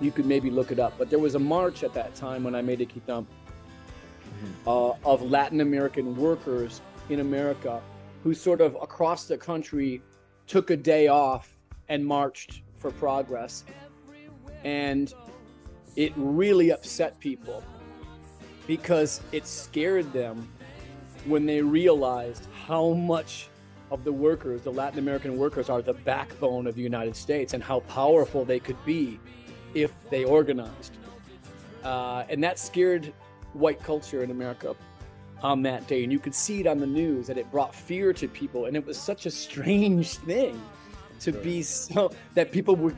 you 0.00 0.10
could 0.10 0.26
maybe 0.26 0.50
look 0.50 0.72
it 0.72 0.78
up. 0.78 0.94
But 0.98 1.10
there 1.10 1.18
was 1.18 1.34
a 1.34 1.38
march 1.38 1.84
at 1.84 1.92
that 1.94 2.14
time 2.14 2.44
when 2.44 2.54
I 2.54 2.62
made 2.62 2.80
Icky 2.80 3.00
Thump 4.64 4.66
uh, 4.66 5.08
of 5.08 5.22
Latin 5.22 5.60
American 5.60 6.16
workers 6.16 6.80
in 7.08 7.20
America 7.20 7.80
who 8.22 8.34
sort 8.34 8.60
of 8.60 8.76
across 8.82 9.26
the 9.26 9.38
country 9.38 10.02
took 10.46 10.70
a 10.70 10.76
day 10.76 11.08
off 11.08 11.56
and 11.88 12.04
marched 12.04 12.62
for 12.76 12.90
progress. 12.90 13.64
And 14.64 15.12
it 15.94 16.12
really 16.16 16.70
upset 16.70 17.18
people 17.20 17.62
because 18.66 19.20
it 19.32 19.46
scared 19.46 20.12
them 20.12 20.48
when 21.24 21.46
they 21.46 21.62
realized 21.62 22.46
how 22.66 22.92
much 22.92 23.48
of 23.90 24.02
the 24.02 24.12
workers, 24.12 24.62
the 24.62 24.72
Latin 24.72 24.98
American 24.98 25.38
workers, 25.38 25.70
are 25.70 25.80
the 25.80 25.94
backbone 25.94 26.66
of 26.66 26.74
the 26.74 26.82
United 26.82 27.14
States 27.14 27.54
and 27.54 27.62
how 27.62 27.80
powerful 27.80 28.44
they 28.44 28.58
could 28.58 28.82
be 28.84 29.20
if 29.74 29.92
they 30.10 30.24
organized. 30.24 30.96
Uh, 31.84 32.24
and 32.28 32.42
that 32.42 32.58
scared 32.58 33.12
white 33.58 33.82
culture 33.82 34.22
in 34.22 34.30
America 34.30 34.74
on 35.42 35.62
that 35.62 35.86
day. 35.86 36.02
And 36.02 36.12
you 36.12 36.18
could 36.18 36.34
see 36.34 36.60
it 36.60 36.66
on 36.66 36.78
the 36.78 36.86
news 36.86 37.26
that 37.26 37.38
it 37.38 37.50
brought 37.50 37.74
fear 37.74 38.12
to 38.14 38.28
people. 38.28 38.66
And 38.66 38.76
it 38.76 38.84
was 38.84 38.98
such 38.98 39.26
a 39.26 39.30
strange 39.30 40.16
thing 40.16 40.60
to 41.20 41.32
be 41.32 41.62
so 41.62 42.10
that 42.34 42.52
people 42.52 42.76
were 42.76 42.94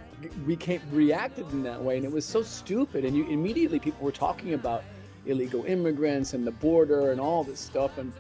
became 0.47 0.81
reacted 0.91 1.51
in 1.53 1.63
that 1.63 1.83
way. 1.83 1.97
And 1.97 2.05
it 2.05 2.13
was 2.13 2.25
so 2.25 2.43
stupid. 2.43 3.05
And 3.05 3.17
you 3.17 3.27
immediately 3.29 3.79
people 3.79 4.05
were 4.05 4.13
talking 4.13 4.55
about 4.55 4.85
illegal 5.27 5.65
immigrants 5.65 6.35
and 6.35 6.47
the 6.47 6.53
border 6.53 7.13
and 7.13 7.21
all 7.21 7.45
this 7.45 7.61
stuff. 7.61 7.99
And 7.99 8.13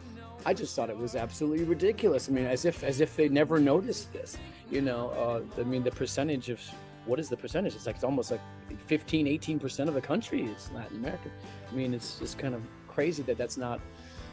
I 0.47 0.55
just 0.55 0.77
thought 0.77 0.91
it 0.91 0.97
was 0.97 1.17
absolutely 1.17 1.65
ridiculous. 1.65 2.29
I 2.29 2.33
mean, 2.33 2.47
as 2.47 2.65
if 2.65 2.85
as 2.85 3.01
if 3.01 3.17
they 3.17 3.29
never 3.29 3.59
noticed 3.59 4.13
this. 4.13 4.37
You 4.71 4.83
know, 4.83 5.11
uh, 5.11 5.61
I 5.61 5.65
mean, 5.65 5.83
the 5.83 5.91
percentage 5.91 6.51
of 6.51 6.61
what 7.09 7.19
is 7.19 7.29
the 7.29 7.37
percentage? 7.37 7.75
It's 7.75 7.87
like 7.87 7.97
it's 7.97 8.05
almost 8.05 8.31
like 8.31 8.41
15, 8.87 9.27
18 9.27 9.59
percent 9.59 9.89
of 9.89 9.95
the 9.95 10.01
country 10.01 10.43
is 10.45 10.71
Latin 10.75 10.99
American. 10.99 11.31
I 11.71 11.75
mean, 11.75 11.95
it's 11.95 12.19
just 12.19 12.39
kind 12.39 12.55
of 12.55 12.63
crazy 12.87 13.23
that 13.25 13.39
that's 13.39 13.57
not 13.57 13.81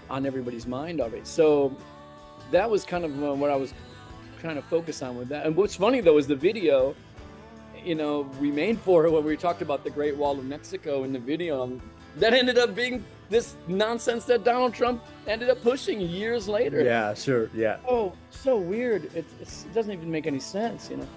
on 0.09 0.25
everybody's 0.25 0.67
mind 0.67 1.01
already. 1.01 1.23
So 1.23 1.75
that 2.51 2.69
was 2.69 2.83
kind 2.83 3.05
of 3.05 3.23
uh, 3.23 3.33
what 3.33 3.49
I 3.49 3.55
was 3.55 3.73
trying 4.39 4.55
to 4.55 4.61
focus 4.61 5.01
on 5.01 5.17
with 5.17 5.29
that. 5.29 5.45
And 5.45 5.55
what's 5.55 5.75
funny 5.75 6.01
though 6.01 6.17
is 6.17 6.27
the 6.27 6.35
video. 6.35 6.95
You 7.83 7.95
know, 7.95 8.21
we 8.41 8.51
made 8.51 8.79
for 8.79 9.05
it 9.05 9.11
when 9.11 9.23
we 9.23 9.37
talked 9.37 9.61
about 9.61 9.83
the 9.83 9.91
Great 9.91 10.15
Wall 10.17 10.37
of 10.39 10.45
Mexico 10.45 11.03
in 11.03 11.13
the 11.13 11.19
video. 11.19 11.61
um, 11.63 11.81
That 12.17 12.33
ended 12.33 12.57
up 12.57 12.73
being 12.73 13.05
this 13.29 13.55
nonsense 13.67 14.25
that 14.25 14.43
Donald 14.43 14.73
Trump 14.73 15.03
ended 15.27 15.49
up 15.49 15.61
pushing 15.61 16.01
years 16.01 16.47
later. 16.47 16.81
Yeah, 16.81 17.13
sure. 17.13 17.49
Yeah. 17.53 17.77
Oh, 17.87 18.13
so 18.31 18.57
weird. 18.57 19.05
It, 19.13 19.25
it 19.39 19.65
doesn't 19.73 19.91
even 19.91 20.09
make 20.09 20.25
any 20.25 20.39
sense, 20.39 20.89
you 20.89 20.97
know. 20.97 21.07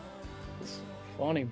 Funny. 1.19 1.51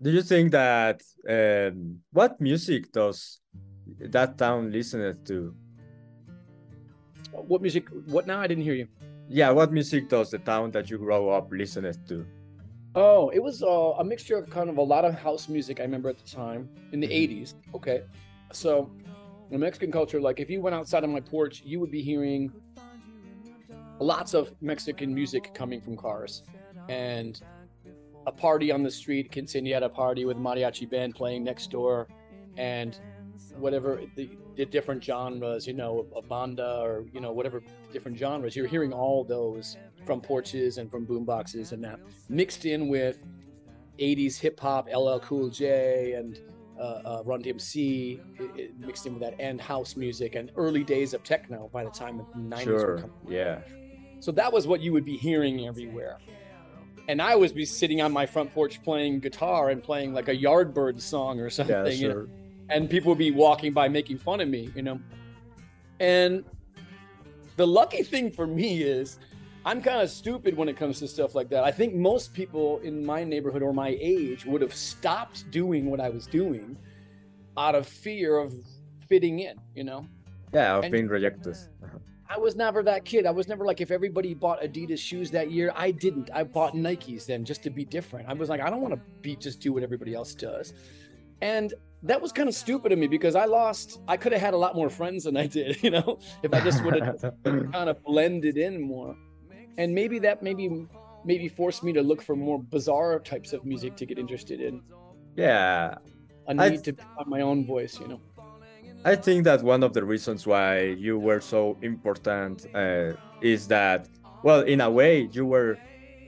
Do 0.00 0.10
you 0.10 0.22
think 0.22 0.52
that 0.52 1.02
um, 1.28 1.98
what 2.12 2.40
music 2.40 2.92
does 2.92 3.40
that 3.98 4.38
town 4.38 4.70
listen 4.70 5.18
to? 5.24 5.54
What 7.32 7.62
music? 7.62 7.88
What 8.06 8.28
now? 8.28 8.40
I 8.40 8.46
didn't 8.46 8.62
hear 8.62 8.74
you. 8.74 8.86
Yeah, 9.28 9.50
what 9.50 9.72
music 9.72 10.08
does 10.08 10.30
the 10.30 10.38
town 10.38 10.70
that 10.70 10.88
you 10.88 10.98
grow 10.98 11.30
up 11.30 11.50
listen 11.50 11.92
to? 12.06 12.26
Oh, 12.94 13.28
it 13.30 13.42
was 13.42 13.62
uh, 13.62 13.98
a 13.98 14.04
mixture 14.04 14.38
of 14.38 14.48
kind 14.48 14.70
of 14.70 14.78
a 14.78 14.82
lot 14.82 15.04
of 15.04 15.14
house 15.14 15.48
music. 15.48 15.80
I 15.80 15.82
remember 15.82 16.08
at 16.08 16.18
the 16.18 16.30
time 16.30 16.68
in 16.92 17.00
the 17.00 17.08
'80s. 17.08 17.54
Okay, 17.74 18.02
so 18.52 18.88
in 19.50 19.58
Mexican 19.58 19.90
culture, 19.90 20.20
like 20.20 20.38
if 20.38 20.48
you 20.48 20.60
went 20.60 20.76
outside 20.76 21.02
on 21.02 21.12
my 21.12 21.20
porch, 21.20 21.62
you 21.64 21.80
would 21.80 21.90
be 21.90 22.02
hearing 22.02 22.52
lots 23.98 24.34
of 24.34 24.52
Mexican 24.60 25.12
music 25.14 25.52
coming 25.54 25.80
from 25.80 25.96
cars, 25.96 26.42
and 26.88 27.40
a 28.26 28.32
party 28.32 28.70
on 28.70 28.82
the 28.82 28.90
street. 28.90 29.30
Quinceañera 29.32 29.74
had 29.74 29.82
a 29.82 29.88
party 29.88 30.24
with 30.24 30.36
mariachi 30.36 30.88
band 30.88 31.14
playing 31.14 31.44
next 31.44 31.70
door, 31.70 32.08
and 32.56 32.98
whatever 33.56 34.00
the, 34.16 34.30
the 34.56 34.66
different 34.66 35.02
genres, 35.02 35.66
you 35.66 35.72
know, 35.72 36.06
a 36.16 36.22
banda 36.22 36.80
or 36.82 37.04
you 37.12 37.20
know 37.20 37.32
whatever 37.32 37.62
different 37.92 38.18
genres. 38.18 38.54
You're 38.56 38.66
hearing 38.66 38.92
all 38.92 39.24
those 39.24 39.76
from 40.06 40.20
porches 40.20 40.78
and 40.78 40.90
from 40.90 41.06
boomboxes 41.06 41.72
and 41.72 41.84
that 41.84 42.00
mixed 42.28 42.64
in 42.64 42.88
with 42.88 43.18
80s 43.98 44.38
hip 44.38 44.58
hop, 44.58 44.88
LL 44.94 45.18
Cool 45.18 45.48
J 45.50 46.12
and 46.12 46.38
uh, 46.78 46.82
uh, 46.82 47.22
Run 47.24 47.42
DMC, 47.42 48.20
it, 48.38 48.50
it 48.60 48.78
mixed 48.78 49.06
in 49.06 49.14
with 49.14 49.22
that 49.22 49.34
and 49.40 49.60
house 49.60 49.96
music 49.96 50.34
and 50.36 50.52
early 50.56 50.84
days 50.84 51.12
of 51.14 51.24
techno. 51.24 51.68
By 51.72 51.84
the 51.84 51.90
time 51.90 52.18
the 52.18 52.24
90s 52.38 52.66
were 52.66 52.78
Sure. 52.78 52.96
coming. 52.98 53.10
Yeah. 53.28 53.58
So 54.20 54.32
that 54.32 54.52
was 54.52 54.66
what 54.66 54.80
you 54.80 54.92
would 54.92 55.04
be 55.04 55.16
hearing 55.16 55.66
everywhere. 55.66 56.18
And 57.08 57.22
I 57.22 57.34
was 57.36 57.52
be 57.52 57.64
sitting 57.64 58.02
on 58.02 58.12
my 58.12 58.26
front 58.26 58.52
porch 58.54 58.82
playing 58.82 59.20
guitar 59.20 59.70
and 59.70 59.82
playing 59.82 60.12
like 60.12 60.28
a 60.28 60.36
Yardbird 60.36 61.00
song 61.00 61.40
or 61.40 61.48
something. 61.50 61.74
Yeah, 61.74 61.88
you 61.88 62.08
know? 62.08 62.28
and 62.68 62.88
people 62.88 63.10
would 63.10 63.18
be 63.18 63.30
walking 63.30 63.72
by 63.72 63.88
making 63.88 64.18
fun 64.18 64.40
of 64.40 64.48
me, 64.48 64.70
you 64.74 64.82
know. 64.82 65.00
And 66.00 66.44
the 67.56 67.66
lucky 67.66 68.02
thing 68.02 68.30
for 68.30 68.46
me 68.46 68.82
is 68.82 69.18
I'm 69.64 69.82
kind 69.82 70.00
of 70.02 70.10
stupid 70.10 70.56
when 70.56 70.68
it 70.68 70.76
comes 70.76 70.98
to 71.00 71.08
stuff 71.08 71.34
like 71.34 71.48
that. 71.50 71.64
I 71.64 71.72
think 71.72 71.94
most 71.94 72.32
people 72.32 72.78
in 72.80 73.04
my 73.04 73.24
neighborhood 73.24 73.62
or 73.62 73.72
my 73.72 73.96
age 74.00 74.44
would 74.44 74.62
have 74.62 74.74
stopped 74.74 75.50
doing 75.50 75.90
what 75.90 76.00
I 76.00 76.10
was 76.10 76.26
doing 76.26 76.76
out 77.56 77.74
of 77.74 77.86
fear 77.86 78.36
of 78.36 78.54
fitting 79.08 79.40
in, 79.40 79.56
you 79.74 79.84
know. 79.84 80.06
Yeah, 80.52 80.76
of 80.76 80.84
And- 80.84 80.92
being 80.92 81.08
rejected. 81.08 81.56
I 82.30 82.38
was 82.38 82.54
never 82.56 82.82
that 82.82 83.04
kid. 83.04 83.24
I 83.26 83.30
was 83.30 83.48
never 83.48 83.64
like 83.64 83.80
if 83.80 83.90
everybody 83.90 84.34
bought 84.34 84.60
Adidas 84.60 84.98
shoes 84.98 85.30
that 85.30 85.50
year, 85.50 85.72
I 85.74 85.90
didn't. 85.90 86.30
I 86.34 86.44
bought 86.44 86.74
Nikes 86.74 87.24
then 87.26 87.44
just 87.44 87.62
to 87.62 87.70
be 87.70 87.84
different. 87.84 88.28
I 88.28 88.34
was 88.34 88.48
like, 88.48 88.60
I 88.60 88.68
don't 88.70 88.80
want 88.82 88.94
to 88.94 89.00
be 89.22 89.34
just 89.36 89.60
do 89.60 89.72
what 89.72 89.82
everybody 89.82 90.14
else 90.14 90.34
does. 90.34 90.74
And 91.40 91.72
that 92.02 92.20
was 92.20 92.30
kind 92.30 92.48
of 92.48 92.54
stupid 92.54 92.92
of 92.92 92.98
me 92.98 93.06
because 93.08 93.34
I 93.34 93.46
lost 93.46 94.00
I 94.08 94.16
could 94.16 94.32
have 94.32 94.40
had 94.40 94.54
a 94.54 94.58
lot 94.58 94.76
more 94.76 94.90
friends 94.90 95.24
than 95.24 95.36
I 95.36 95.46
did, 95.46 95.82
you 95.82 95.90
know, 95.90 96.18
if 96.42 96.52
I 96.52 96.60
just 96.60 96.84
would 96.84 97.00
have 97.02 97.20
kind 97.44 97.88
of 97.88 98.02
blended 98.04 98.56
in 98.58 98.80
more. 98.80 99.16
And 99.78 99.94
maybe 99.94 100.18
that 100.20 100.42
maybe 100.42 100.86
maybe 101.24 101.48
forced 101.48 101.82
me 101.82 101.92
to 101.94 102.02
look 102.02 102.20
for 102.22 102.36
more 102.36 102.62
bizarre 102.62 103.18
types 103.20 103.52
of 103.52 103.64
music 103.64 103.96
to 103.96 104.06
get 104.06 104.18
interested 104.18 104.60
in. 104.60 104.82
yeah, 105.36 105.94
A 106.46 106.50
I- 106.50 106.68
need 106.68 106.84
to 106.84 106.92
find 106.92 107.26
my 107.26 107.40
own 107.40 107.64
voice, 107.66 107.98
you 107.98 108.06
know. 108.08 108.20
I 109.04 109.14
think 109.16 109.44
that 109.44 109.62
one 109.62 109.82
of 109.82 109.92
the 109.94 110.04
reasons 110.04 110.46
why 110.46 110.80
you 110.80 111.18
were 111.18 111.40
so 111.40 111.78
important 111.82 112.66
uh, 112.74 113.12
is 113.40 113.68
that, 113.68 114.08
well, 114.42 114.60
in 114.62 114.80
a 114.80 114.90
way, 114.90 115.22
you 115.32 115.46
were 115.46 115.78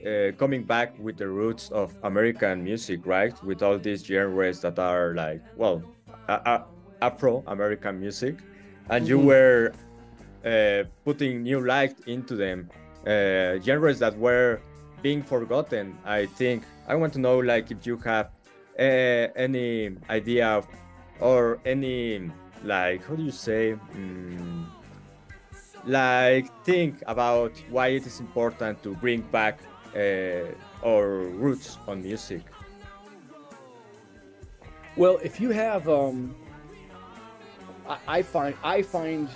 uh, 0.05 0.31
coming 0.37 0.63
back 0.63 0.97
with 0.97 1.17
the 1.17 1.27
roots 1.27 1.69
of 1.69 1.93
American 2.03 2.63
music, 2.63 3.05
right? 3.05 3.33
With 3.43 3.61
all 3.61 3.77
these 3.77 4.03
genres 4.05 4.61
that 4.61 4.79
are 4.79 5.13
like, 5.13 5.41
well, 5.55 5.83
a- 6.27 6.41
a- 6.45 6.65
Afro-American 7.03 7.99
music, 7.99 8.35
and 8.89 9.07
you 9.07 9.17
Mhm. 9.19 9.25
were 9.25 9.71
uh, 10.43 10.83
putting 11.05 11.43
new 11.43 11.59
light 11.63 11.95
into 12.07 12.35
them, 12.35 12.67
uh, 13.05 13.59
genres 13.59 13.99
that 13.99 14.17
were 14.17 14.59
being 15.03 15.21
forgotten. 15.21 15.95
I 16.03 16.25
think 16.25 16.63
I 16.87 16.95
want 16.95 17.13
to 17.13 17.19
know, 17.19 17.37
like, 17.39 17.69
if 17.69 17.85
you 17.85 17.97
have 17.97 18.29
uh, 18.79 18.81
any 19.35 19.91
idea 20.09 20.47
of, 20.47 20.67
or 21.19 21.59
any 21.65 22.31
like 22.63 23.05
how 23.07 23.15
do 23.15 23.23
you 23.23 23.31
say 23.31 23.75
mm, 23.95 24.65
like 25.85 26.51
think 26.63 27.01
about 27.07 27.51
why 27.69 27.87
it 27.87 28.05
is 28.05 28.19
important 28.19 28.81
to 28.83 28.95
bring 28.95 29.21
back 29.21 29.59
uh, 29.95 30.43
our 30.85 31.07
roots 31.07 31.77
on 31.87 32.01
music. 32.01 32.43
Well, 34.95 35.19
if 35.23 35.39
you 35.39 35.51
have, 35.51 35.87
um, 35.87 36.35
I, 37.87 37.97
I 38.07 38.21
find 38.21 38.55
I 38.63 38.81
find 38.81 39.29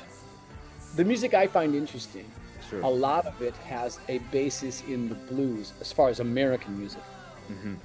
the 0.96 1.03
music 1.03 1.34
I 1.34 1.48
find 1.48 1.75
interesting. 1.75 2.25
Sure. 2.70 2.82
A 2.82 2.89
lot 2.89 3.25
of 3.25 3.41
it 3.41 3.55
has 3.58 4.00
a 4.08 4.17
basis 4.32 4.82
in 4.88 5.08
the 5.10 5.15
blues, 5.15 5.74
as 5.82 5.91
far 5.91 6.10
as 6.10 6.20
American 6.20 6.77
music. 6.77 7.03
Mhm. 7.51 7.77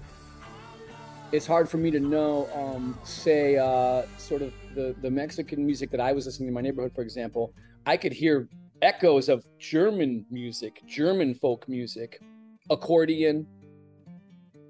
It's 1.32 1.46
hard 1.46 1.68
for 1.68 1.76
me 1.76 1.92
to 1.92 2.00
know, 2.00 2.48
um, 2.52 2.98
say, 3.04 3.56
uh, 3.56 4.02
sort 4.18 4.42
of 4.42 4.52
the 4.74 4.96
the 5.00 5.10
Mexican 5.10 5.64
music 5.64 5.90
that 5.92 6.00
I 6.00 6.12
was 6.12 6.26
listening 6.26 6.46
to 6.46 6.48
in 6.48 6.54
my 6.54 6.60
neighborhood, 6.60 6.92
for 6.92 7.02
example. 7.02 7.54
I 7.86 7.96
could 7.96 8.12
hear 8.12 8.48
echoes 8.82 9.28
of 9.28 9.46
German 9.58 10.26
music, 10.30 10.82
German 10.86 11.34
folk 11.34 11.68
music, 11.68 12.20
accordion, 12.68 13.46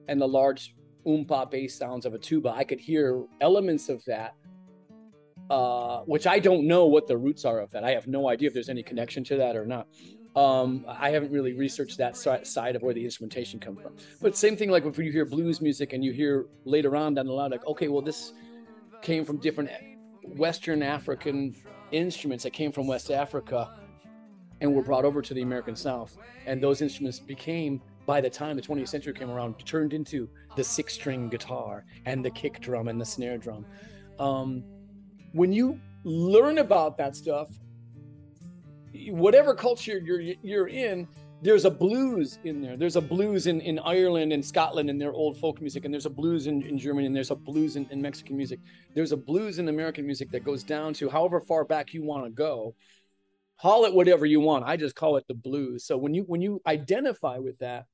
and 0.08 0.20
the 0.20 0.28
large 0.28 0.74
oompa 1.06 1.50
bass 1.50 1.78
sounds 1.78 2.04
of 2.04 2.12
a 2.12 2.18
tuba. 2.18 2.50
I 2.50 2.64
could 2.64 2.80
hear 2.80 3.24
elements 3.40 3.88
of 3.88 4.04
that, 4.04 4.34
uh, 5.48 6.00
which 6.00 6.26
I 6.26 6.40
don't 6.40 6.66
know 6.66 6.86
what 6.86 7.06
the 7.06 7.16
roots 7.16 7.46
are 7.46 7.60
of 7.60 7.70
that. 7.70 7.84
I 7.84 7.92
have 7.92 8.06
no 8.06 8.28
idea 8.28 8.48
if 8.48 8.54
there's 8.54 8.68
any 8.68 8.82
connection 8.82 9.24
to 9.24 9.36
that 9.36 9.56
or 9.56 9.64
not. 9.64 9.86
Um, 10.36 10.84
I 10.86 11.10
haven't 11.10 11.32
really 11.32 11.54
researched 11.54 11.98
that 11.98 12.16
side 12.16 12.76
of 12.76 12.82
where 12.82 12.94
the 12.94 13.04
instrumentation 13.04 13.58
comes 13.58 13.80
from. 13.82 13.96
But 14.20 14.36
same 14.36 14.56
thing 14.56 14.70
like 14.70 14.84
if 14.84 14.96
you 14.98 15.10
hear 15.10 15.24
blues 15.24 15.60
music 15.60 15.92
and 15.92 16.04
you 16.04 16.12
hear 16.12 16.46
later 16.64 16.94
on 16.94 17.14
down 17.14 17.26
the 17.26 17.32
line, 17.32 17.50
like, 17.50 17.66
okay, 17.66 17.88
well, 17.88 18.02
this 18.02 18.32
came 19.02 19.24
from 19.24 19.38
different 19.38 19.70
Western 20.22 20.82
African 20.82 21.56
instruments 21.90 22.44
that 22.44 22.52
came 22.52 22.70
from 22.70 22.86
West 22.86 23.10
Africa 23.10 23.74
and 24.60 24.74
were 24.74 24.82
brought 24.82 25.04
over 25.04 25.22
to 25.22 25.34
the 25.34 25.42
American 25.42 25.74
South. 25.74 26.16
And 26.46 26.62
those 26.62 26.82
instruments 26.82 27.18
became, 27.18 27.80
by 28.06 28.20
the 28.20 28.30
time 28.30 28.56
the 28.56 28.62
20th 28.62 28.88
century 28.88 29.12
came 29.12 29.30
around, 29.30 29.58
turned 29.64 29.92
into 29.92 30.28
the 30.56 30.62
six 30.62 30.94
string 30.94 31.28
guitar 31.28 31.84
and 32.04 32.24
the 32.24 32.30
kick 32.30 32.60
drum 32.60 32.88
and 32.88 33.00
the 33.00 33.04
snare 33.04 33.38
drum. 33.38 33.64
Um, 34.18 34.62
when 35.32 35.52
you 35.52 35.80
learn 36.04 36.58
about 36.58 36.96
that 36.98 37.16
stuff, 37.16 37.48
whatever 39.08 39.54
culture 39.54 39.98
you're 39.98 40.20
you're 40.20 40.68
in, 40.68 41.06
there's 41.42 41.64
a 41.64 41.70
blues 41.70 42.38
in 42.44 42.60
there. 42.60 42.76
There's 42.76 42.96
a 42.96 43.00
blues 43.00 43.46
in, 43.46 43.60
in 43.60 43.78
Ireland 43.78 44.32
and 44.32 44.44
Scotland 44.44 44.90
and 44.90 45.00
their 45.00 45.12
old 45.12 45.38
folk 45.38 45.60
music, 45.60 45.84
and 45.84 45.94
there's 45.94 46.06
a 46.06 46.10
blues 46.10 46.46
in, 46.46 46.62
in 46.62 46.78
Germany, 46.78 47.06
and 47.06 47.16
there's 47.16 47.30
a 47.30 47.36
blues 47.36 47.76
in, 47.76 47.86
in 47.90 48.02
Mexican 48.02 48.36
music. 48.36 48.60
There's 48.94 49.12
a 49.12 49.16
blues 49.16 49.58
in 49.58 49.68
American 49.68 50.04
music 50.04 50.30
that 50.32 50.44
goes 50.44 50.62
down 50.62 50.92
to 50.94 51.08
however 51.08 51.40
far 51.40 51.64
back 51.64 51.94
you 51.94 52.02
want 52.02 52.24
to 52.24 52.30
go. 52.30 52.74
Call 53.60 53.84
it 53.84 53.94
whatever 53.94 54.26
you 54.26 54.40
want. 54.40 54.64
I 54.64 54.76
just 54.76 54.94
call 54.94 55.16
it 55.16 55.24
the 55.28 55.34
blues. 55.34 55.84
So 55.84 55.96
when 55.96 56.14
you 56.14 56.22
when 56.24 56.42
you 56.42 56.60
identify 56.66 57.38
with 57.38 57.58
that, 57.58 57.86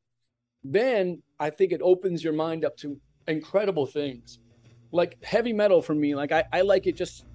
then 0.64 1.22
I 1.38 1.50
think 1.50 1.72
it 1.72 1.80
opens 1.82 2.24
your 2.24 2.32
mind 2.32 2.64
up 2.64 2.76
to 2.78 2.98
incredible 3.28 3.86
things. 3.86 4.38
Like 4.92 5.22
heavy 5.24 5.52
metal 5.52 5.82
for 5.82 5.94
me, 5.94 6.14
like 6.14 6.32
I, 6.32 6.44
I 6.52 6.62
like 6.62 6.86
it 6.86 6.96
just 6.96 7.26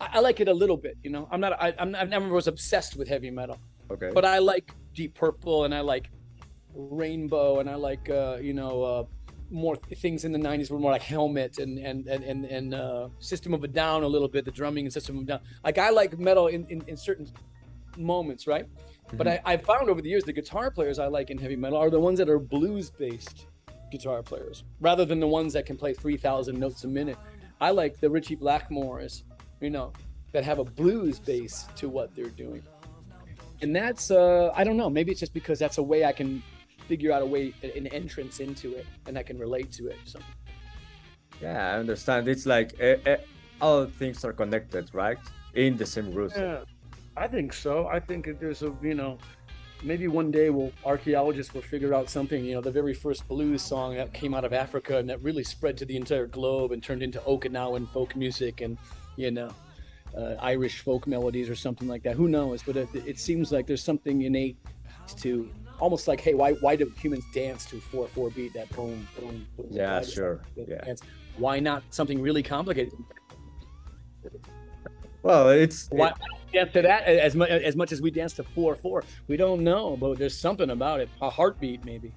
I, 0.00 0.08
I 0.14 0.20
like 0.20 0.40
it 0.40 0.48
a 0.48 0.54
little 0.54 0.76
bit, 0.76 0.96
you 1.02 1.10
know. 1.10 1.28
I'm 1.30 1.40
not 1.40 1.52
I 1.62 1.74
I'm, 1.78 1.94
I 1.94 2.04
never 2.04 2.28
was 2.28 2.46
obsessed 2.48 2.96
with 2.96 3.08
heavy 3.08 3.30
metal 3.30 3.58
Okay. 3.90 4.10
but 4.14 4.24
I 4.24 4.38
like 4.38 4.72
Deep 4.94 5.14
Purple 5.14 5.64
and 5.64 5.74
I 5.74 5.80
like 5.80 6.10
Rainbow 6.74 7.58
and 7.60 7.68
I 7.68 7.74
like 7.74 8.08
uh, 8.08 8.38
you 8.40 8.54
know 8.54 8.82
uh, 8.82 9.04
more 9.50 9.76
th- 9.76 9.98
things 10.00 10.24
in 10.24 10.32
the 10.32 10.38
'90s 10.38 10.70
were 10.70 10.78
more 10.78 10.92
like 10.92 11.02
Helmet 11.02 11.58
and 11.58 11.78
and 11.78 12.06
and 12.06 12.22
and, 12.24 12.44
and 12.44 12.74
uh, 12.74 13.08
System 13.18 13.52
of 13.54 13.64
a 13.64 13.68
Down 13.68 14.04
a 14.04 14.06
little 14.06 14.28
bit, 14.28 14.44
the 14.44 14.52
drumming 14.52 14.84
and 14.86 14.92
System 14.92 15.16
of 15.18 15.22
a 15.24 15.26
Down. 15.26 15.40
Like 15.64 15.78
I 15.78 15.90
like 15.90 16.18
metal 16.18 16.46
in 16.46 16.66
in, 16.68 16.82
in 16.86 16.96
certain 16.96 17.28
moments, 17.96 18.46
right? 18.46 18.66
But 19.14 19.26
I, 19.26 19.40
I 19.44 19.56
found 19.56 19.90
over 19.90 20.00
the 20.00 20.08
years 20.08 20.22
the 20.22 20.32
guitar 20.32 20.70
players 20.70 21.00
I 21.00 21.06
like 21.08 21.30
in 21.30 21.38
heavy 21.38 21.56
metal 21.56 21.76
are 21.78 21.90
the 21.90 21.98
ones 21.98 22.18
that 22.20 22.28
are 22.28 22.38
blues 22.38 22.90
based 22.90 23.46
guitar 23.90 24.22
players 24.22 24.62
rather 24.80 25.04
than 25.04 25.18
the 25.18 25.26
ones 25.26 25.52
that 25.54 25.66
can 25.66 25.76
play 25.76 25.92
3,000 25.92 26.56
notes 26.56 26.84
a 26.84 26.88
minute. 26.88 27.16
I 27.60 27.72
like 27.72 27.98
the 27.98 28.08
Ritchie 28.08 28.36
Blackmores, 28.36 29.24
you 29.60 29.70
know, 29.70 29.92
that 30.32 30.44
have 30.44 30.58
a 30.58 30.64
blues 30.64 31.18
base 31.18 31.66
to 31.76 31.88
what 31.88 32.14
they're 32.14 32.28
doing 32.28 32.62
and 33.62 33.74
that's 33.74 34.10
uh 34.10 34.50
i 34.54 34.64
don't 34.64 34.76
know 34.76 34.88
maybe 34.88 35.10
it's 35.10 35.20
just 35.20 35.34
because 35.34 35.58
that's 35.58 35.78
a 35.78 35.82
way 35.82 36.04
i 36.04 36.12
can 36.12 36.42
figure 36.88 37.12
out 37.12 37.20
a 37.22 37.26
way 37.26 37.52
an 37.62 37.86
entrance 37.88 38.40
into 38.40 38.74
it 38.74 38.86
and 39.06 39.18
i 39.18 39.22
can 39.22 39.38
relate 39.38 39.70
to 39.70 39.88
it 39.88 39.98
so 40.04 40.18
yeah, 41.40 41.74
I 41.74 41.78
understand. 41.78 42.28
It's 42.28 42.44
like 42.44 42.74
eh, 42.80 42.96
eh, 43.06 43.16
all 43.60 43.86
things 43.86 44.24
are 44.24 44.32
connected, 44.32 44.90
right? 44.92 45.18
In 45.54 45.76
the 45.76 45.86
same 45.86 46.12
root. 46.12 46.32
yeah 46.36 46.60
i 47.16 47.26
think 47.26 47.52
so 47.52 47.88
i 47.88 47.98
think 47.98 48.24
that 48.26 48.38
there's 48.38 48.62
a 48.62 48.72
you 48.80 48.94
know 48.94 49.18
maybe 49.82 50.06
one 50.06 50.30
day 50.30 50.48
we'll 50.48 50.70
archaeologists 50.86 51.52
will 51.52 51.60
figure 51.60 51.92
out 51.92 52.08
something 52.08 52.44
you 52.44 52.54
know 52.54 52.60
the 52.60 52.70
very 52.70 52.94
first 52.94 53.26
blues 53.26 53.60
song 53.60 53.96
that 53.96 54.12
came 54.12 54.32
out 54.32 54.44
of 54.44 54.52
africa 54.52 54.98
and 54.98 55.10
that 55.10 55.20
really 55.22 55.42
spread 55.42 55.76
to 55.76 55.84
the 55.84 55.96
entire 55.96 56.28
globe 56.28 56.70
and 56.70 56.84
turned 56.84 57.02
into 57.02 57.18
okinawan 57.20 57.88
folk 57.88 58.14
music 58.14 58.60
and 58.60 58.78
you 59.16 59.30
know 59.30 59.50
uh, 60.16 60.34
irish 60.40 60.80
folk 60.80 61.06
melodies 61.06 61.48
or 61.48 61.54
something 61.54 61.86
like 61.88 62.02
that 62.02 62.14
who 62.16 62.28
knows 62.28 62.62
but 62.62 62.76
it, 62.76 62.88
it 62.94 63.18
seems 63.18 63.52
like 63.52 63.66
there's 63.66 63.82
something 63.82 64.22
innate 64.22 64.56
to 65.16 65.48
almost 65.78 66.08
like 66.08 66.20
hey 66.20 66.34
why 66.34 66.52
why 66.54 66.74
do 66.76 66.90
humans 67.00 67.24
dance 67.34 67.64
to 67.64 67.76
4-4 67.76 68.34
beat 68.34 68.52
that 68.54 68.68
boom 68.76 69.06
boom, 69.18 69.46
boom 69.56 69.66
Yeah, 69.70 70.00
sure. 70.02 70.42
Yeah. 70.56 70.84
dance? 70.84 71.02
why 71.36 71.58
not 71.60 71.82
something 71.90 72.20
really 72.20 72.42
complicated 72.42 72.98
Well, 75.22 75.50
it's 75.50 75.88
why 75.90 76.12
dance 76.52 76.72
to 76.72 76.82
that 76.82 77.04
as 77.04 77.36
much 77.36 77.50
as 77.50 77.76
much 77.76 77.92
as 77.92 78.00
we 78.02 78.10
dance 78.10 78.32
to 78.34 78.42
4-4 78.42 79.02
we 79.28 79.36
don't 79.36 79.62
know 79.62 79.96
but 79.96 80.18
there's 80.18 80.36
something 80.36 80.70
about 80.70 81.00
it 81.00 81.08
a 81.22 81.30
heartbeat 81.30 81.84
maybe 81.84 82.12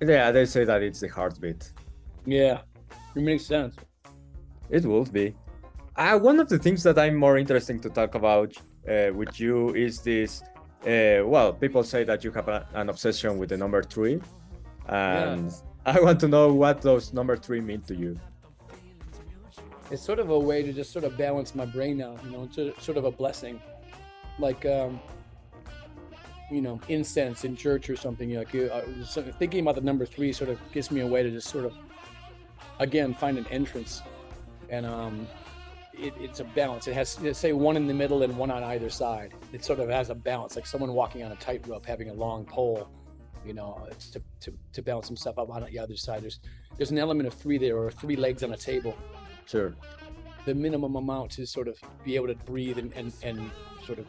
yeah, 0.00 0.32
they 0.32 0.44
say 0.46 0.64
that 0.64 0.82
it's 0.82 0.98
the 0.98 1.08
heartbeat. 1.08 1.70
yeah 2.26 2.60
it 3.14 3.22
makes 3.22 3.46
sense 3.46 3.76
It 4.70 4.84
would 4.84 5.12
be. 5.12 5.34
Uh, 5.96 6.18
one 6.18 6.40
of 6.40 6.48
the 6.48 6.58
things 6.58 6.82
that 6.82 6.98
I'm 6.98 7.16
more 7.16 7.36
interesting 7.36 7.78
to 7.80 7.90
talk 7.90 8.14
about 8.14 8.56
uh, 8.88 9.10
with 9.14 9.38
you 9.38 9.74
is 9.74 10.00
this. 10.00 10.42
Uh, 10.86 11.22
well, 11.24 11.52
people 11.52 11.84
say 11.84 12.02
that 12.04 12.24
you 12.24 12.32
have 12.32 12.48
a, 12.48 12.66
an 12.74 12.88
obsession 12.88 13.38
with 13.38 13.50
the 13.50 13.56
number 13.56 13.82
three, 13.82 14.20
and 14.86 15.52
I 15.86 16.00
want 16.00 16.18
to 16.20 16.28
know 16.28 16.52
what 16.52 16.80
those 16.80 17.12
number 17.12 17.36
three 17.36 17.60
mean 17.60 17.82
to 17.82 17.94
you. 17.94 18.18
it's 19.90 20.02
sort 20.02 20.18
of 20.18 20.30
a 20.30 20.38
way 20.38 20.62
to 20.62 20.72
just 20.72 20.90
sort 20.90 21.04
of 21.04 21.16
balance 21.18 21.54
my 21.54 21.66
brain 21.66 22.00
out 22.00 22.18
you 22.24 22.30
know 22.30 22.48
it's 22.50 22.82
sort 22.82 22.96
of 22.96 23.04
a 23.04 23.10
blessing 23.10 23.60
like 24.38 24.64
um 24.64 24.98
you 26.50 26.62
know 26.62 26.80
incense 26.88 27.44
in 27.44 27.54
church 27.54 27.90
or 27.90 27.96
something 27.96 28.32
like 28.34 28.54
you 28.54 28.64
uh, 28.72 28.82
sort 29.04 29.28
of 29.28 29.36
thinking 29.36 29.60
about 29.60 29.74
the 29.74 29.80
number 29.82 30.06
three 30.06 30.32
sort 30.32 30.48
of 30.48 30.58
gives 30.72 30.90
me 30.90 31.00
a 31.02 31.06
way 31.06 31.22
to 31.22 31.30
just 31.30 31.48
sort 31.48 31.66
of 31.66 31.74
again 32.78 33.12
find 33.12 33.36
an 33.36 33.46
entrance 33.50 34.00
and 34.70 34.86
um 34.86 35.26
it, 35.94 36.14
it's 36.18 36.40
a 36.40 36.44
balance. 36.44 36.88
It 36.88 36.94
has 36.94 37.18
say 37.32 37.52
one 37.52 37.76
in 37.76 37.86
the 37.86 37.94
middle 37.94 38.22
and 38.22 38.36
one 38.36 38.50
on 38.50 38.62
either 38.64 38.90
side. 38.90 39.34
It 39.52 39.64
sort 39.64 39.80
of 39.80 39.88
has 39.88 40.10
a 40.10 40.14
balance 40.14 40.56
like 40.56 40.66
someone 40.66 40.92
walking 40.92 41.22
on 41.22 41.32
a 41.32 41.36
tightrope 41.36 41.86
having 41.86 42.10
a 42.10 42.14
long 42.14 42.44
pole 42.44 42.88
you 43.44 43.52
know 43.52 43.88
to, 44.12 44.22
to, 44.40 44.52
to 44.72 44.82
balance 44.82 45.08
himself 45.08 45.38
up 45.38 45.50
on 45.50 45.64
the 45.64 45.78
other 45.78 45.96
side. 45.96 46.22
There's 46.22 46.40
there's 46.76 46.90
an 46.90 46.98
element 46.98 47.26
of 47.26 47.34
three 47.34 47.58
there 47.58 47.76
or 47.76 47.90
three 47.90 48.16
legs 48.16 48.42
on 48.42 48.52
a 48.52 48.56
table. 48.56 48.96
Sure. 49.46 49.74
the 50.44 50.54
minimum 50.54 50.96
amount 50.96 51.32
to 51.32 51.46
sort 51.46 51.68
of 51.68 51.78
be 52.04 52.14
able 52.14 52.28
to 52.28 52.34
breathe 52.34 52.78
and, 52.78 52.92
and, 52.94 53.12
and 53.22 53.50
sort 53.84 53.98
of 53.98 54.06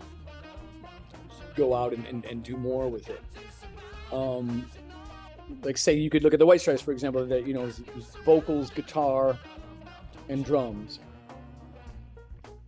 go 1.55 1.73
out 1.73 1.93
and, 1.93 2.05
and, 2.07 2.25
and 2.25 2.43
do 2.43 2.55
more 2.55 2.87
with 2.87 3.09
it. 3.09 3.21
Um, 4.11 4.69
like 5.63 5.77
say 5.77 5.93
you 5.93 6.09
could 6.09 6.23
look 6.23 6.33
at 6.33 6.39
the 6.39 6.45
White 6.45 6.61
Stripes, 6.61 6.81
for 6.81 6.91
example, 6.91 7.25
that 7.25 7.45
you 7.45 7.53
know 7.53 7.63
is, 7.63 7.81
is 7.97 8.15
vocals, 8.25 8.69
guitar, 8.69 9.37
and 10.29 10.45
drums, 10.45 10.99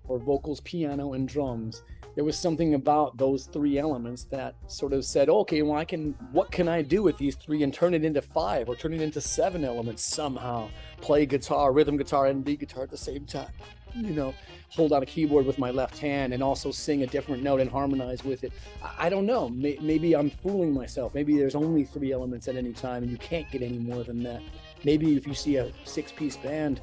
or 0.07 0.19
vocals, 0.19 0.61
piano, 0.61 1.13
and 1.13 1.27
drums. 1.27 1.83
There 2.15 2.23
was 2.23 2.37
something 2.37 2.75
about 2.75 3.17
those 3.17 3.45
three 3.45 3.77
elements 3.77 4.23
that 4.25 4.55
sort 4.67 4.93
of 4.93 5.03
said, 5.03 5.27
okay, 5.27 5.61
well, 5.61 5.77
I 5.77 5.83
can, 5.83 6.15
what 6.31 6.49
can 6.49 6.69
I 6.69 6.81
do 6.81 7.03
with 7.03 7.17
these 7.17 7.35
three 7.35 7.63
and 7.63 7.73
turn 7.73 7.93
it 7.93 8.05
into 8.05 8.21
five 8.21 8.69
or 8.69 8.75
turn 8.75 8.93
it 8.93 9.01
into 9.01 9.19
seven 9.19 9.65
elements 9.65 10.01
somehow? 10.01 10.69
Play 11.01 11.25
guitar, 11.25 11.73
rhythm 11.73 11.97
guitar, 11.97 12.27
and 12.27 12.45
lead 12.45 12.61
guitar 12.61 12.83
at 12.83 12.89
the 12.89 12.97
same 12.97 13.25
time. 13.25 13.51
You 13.93 14.13
know, 14.13 14.33
hold 14.69 14.91
on 14.91 15.03
a 15.03 15.05
keyboard 15.05 15.45
with 15.45 15.57
my 15.57 15.71
left 15.71 15.97
hand 15.97 16.33
and 16.33 16.43
also 16.43 16.71
sing 16.71 17.03
a 17.03 17.07
different 17.07 17.43
note 17.43 17.61
and 17.61 17.69
harmonize 17.69 18.23
with 18.23 18.43
it. 18.43 18.51
I, 18.97 19.09
don't 19.09 19.25
know. 19.25 19.49
May, 19.49 19.77
maybe 19.81 20.15
I'm 20.15 20.29
fooling 20.29 20.73
myself. 20.73 21.13
Maybe 21.13 21.37
there's 21.37 21.55
only 21.55 21.85
three 21.85 22.11
elements 22.11 22.47
at 22.47 22.55
any 22.55 22.73
time 22.73 23.03
and 23.03 23.11
you 23.11 23.17
can't 23.17 23.49
get 23.51 23.61
any 23.61 23.77
more 23.77 24.03
than 24.03 24.21
that. 24.23 24.41
Maybe 24.83 25.15
if 25.15 25.25
you 25.25 25.33
see 25.33 25.57
a 25.57 25.71
six 25.85 26.11
piece 26.11 26.35
band, 26.37 26.81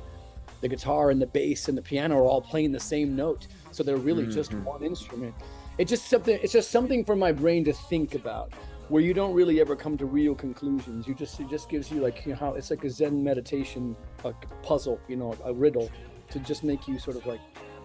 the 0.63 0.69
guitar 0.69 1.11
and 1.11 1.21
the 1.21 1.27
bass 1.27 1.69
and 1.69 1.77
the 1.77 1.83
piano 1.83 2.17
are 2.17 2.25
all 2.25 2.41
playing 2.41 2.73
the 2.73 2.81
same 2.81 3.15
note. 3.15 3.49
So 3.73 3.83
they're 3.83 3.97
really 3.97 4.27
just 4.27 4.53
Mhm. 4.53 4.65
one 4.65 4.83
instrument. 4.83 5.35
It's 5.79 5.91
just 5.91 6.07
something 6.09 6.39
it's 6.43 6.53
just 6.53 6.71
something 6.71 7.05
for 7.05 7.17
my 7.17 7.33
brain 7.33 7.65
to 7.65 7.73
think 7.73 8.15
about 8.15 8.53
where 8.89 9.03
you 9.03 9.13
don't 9.15 9.35
really 9.35 9.61
ever 9.61 9.75
come 9.77 9.97
to 9.99 10.07
real 10.07 10.35
conclusions. 10.35 11.07
You 11.07 11.15
just 11.15 11.39
it 11.41 11.49
just 11.51 11.69
gives 11.69 11.91
you 11.91 12.01
like 12.01 12.25
you 12.25 12.33
know 12.33 12.39
how 12.39 12.55
it's 12.55 12.71
like 12.71 12.85
a 12.85 12.91
Zen 12.91 13.23
meditation 13.23 13.97
a 14.25 14.33
puzzle, 14.63 14.99
you 15.09 15.17
know, 15.17 15.35
a 15.45 15.53
riddle 15.53 15.91
to 16.31 16.39
just 16.39 16.63
make 16.65 16.87
you 16.89 16.99
sort 16.99 17.17
of 17.17 17.27
like 17.27 17.41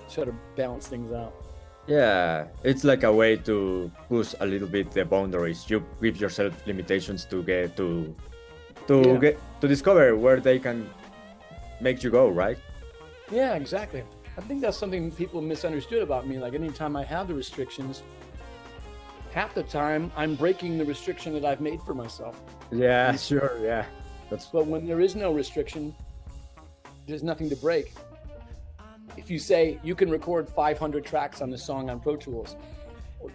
sort 0.08 0.28
of 0.28 0.36
balance 0.56 0.88
things 0.88 1.12
out. 1.12 1.34
Yeah, 1.88 2.48
it's 2.63 2.84
like 2.84 3.04
a 3.04 3.12
way 3.12 3.38
to 3.38 3.90
push 4.10 4.36
a 4.42 4.46
little 4.46 4.68
bit 4.68 4.92
the 4.92 5.06
boundaries. 5.06 5.70
You 5.70 5.84
give 6.02 6.18
yourself 6.20 6.54
limitations 6.68 7.26
to 7.32 7.42
get 7.44 7.76
to 7.78 8.13
to 8.88 8.96
Yeah. 9.02 9.18
get 9.18 9.36
to 9.62 9.68
discover 9.68 10.16
where 10.16 10.40
they 10.40 10.60
can 10.60 10.90
make 11.82 12.04
you 12.04 12.10
go, 12.12 12.28
right? 12.28 12.58
Yeah, 13.32 13.56
exactly. 13.56 14.04
I 14.38 14.42
think 14.42 14.62
that's 14.62 14.78
something 14.78 15.12
people 15.12 15.42
misunderstood 15.42 16.04
about 16.04 16.28
me. 16.28 16.38
Like 16.38 16.54
anytime 16.54 16.96
I 16.96 17.04
have 17.04 17.28
the 17.28 17.34
restrictions, 17.34 18.04
half 19.32 19.54
the 19.54 19.63
time 19.63 20.12
I'm 20.16 20.36
breaking 20.36 20.78
the 20.78 20.86
restriction 20.86 21.34
that 21.34 21.44
I've 21.44 21.62
made 21.62 21.82
for 21.82 21.94
myself. 21.94 22.42
Yeah, 22.72 23.16
sure, 23.16 23.58
yeah. 23.62 23.86
That's 24.30 24.46
But 24.48 24.68
when 24.68 24.86
there 24.86 25.02
is 25.02 25.16
no 25.16 25.32
restriction, 25.32 25.96
there's 27.08 27.24
nothing 27.24 27.50
to 27.50 27.56
break. 27.56 27.94
If 29.16 29.32
you 29.32 29.40
say 29.40 29.80
you 29.84 29.96
can 29.96 30.10
record 30.10 30.48
500 30.48 31.04
tracks 31.04 31.42
on 31.42 31.50
this 31.50 31.63
song 31.63 31.90
on 31.90 32.00
Pro 32.00 32.16
Tools, 32.16 32.56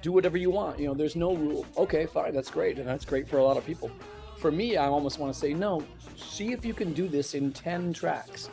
do 0.01 0.13
whatever 0.13 0.37
you 0.37 0.51
want, 0.51 0.79
you 0.79 0.87
know, 0.87 0.95
there's 0.95 1.17
no 1.17 1.35
rule. 1.35 1.67
Okay, 1.77 2.07
fine, 2.07 2.33
that's 2.33 2.51
great, 2.51 2.79
and 2.79 2.87
that's 2.87 3.05
great 3.05 3.29
for 3.29 3.39
a 3.39 3.45
lot 3.45 3.57
of 3.57 3.67
people. 3.67 3.91
For 4.39 4.53
me, 4.53 4.77
I 4.77 4.87
almost 4.87 5.19
want 5.19 5.33
to 5.33 5.39
say 5.39 5.55
no. 5.55 5.85
See 6.17 6.53
if 6.53 6.65
you 6.65 6.75
can 6.75 6.93
do 6.93 7.09
this 7.09 7.35
in 7.35 7.53
10 7.53 7.93
tracks. 7.93 8.49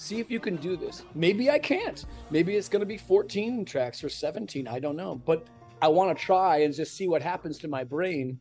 See 0.00 0.18
if 0.18 0.30
you 0.30 0.40
can 0.40 0.56
do 0.56 0.78
this. 0.78 1.04
Maybe 1.14 1.50
I 1.50 1.58
can't. 1.58 2.06
Maybe 2.30 2.56
it's 2.56 2.70
going 2.70 2.80
to 2.80 2.86
be 2.86 2.96
14 2.96 3.66
tracks 3.66 4.02
or 4.02 4.08
17. 4.08 4.66
I 4.66 4.78
don't 4.78 4.96
know. 4.96 5.16
But 5.26 5.46
I 5.82 5.88
want 5.88 6.16
to 6.16 6.24
try 6.24 6.62
and 6.62 6.72
just 6.72 6.96
see 6.96 7.06
what 7.06 7.20
happens 7.20 7.58
to 7.58 7.68
my 7.68 7.84
brain 7.84 8.40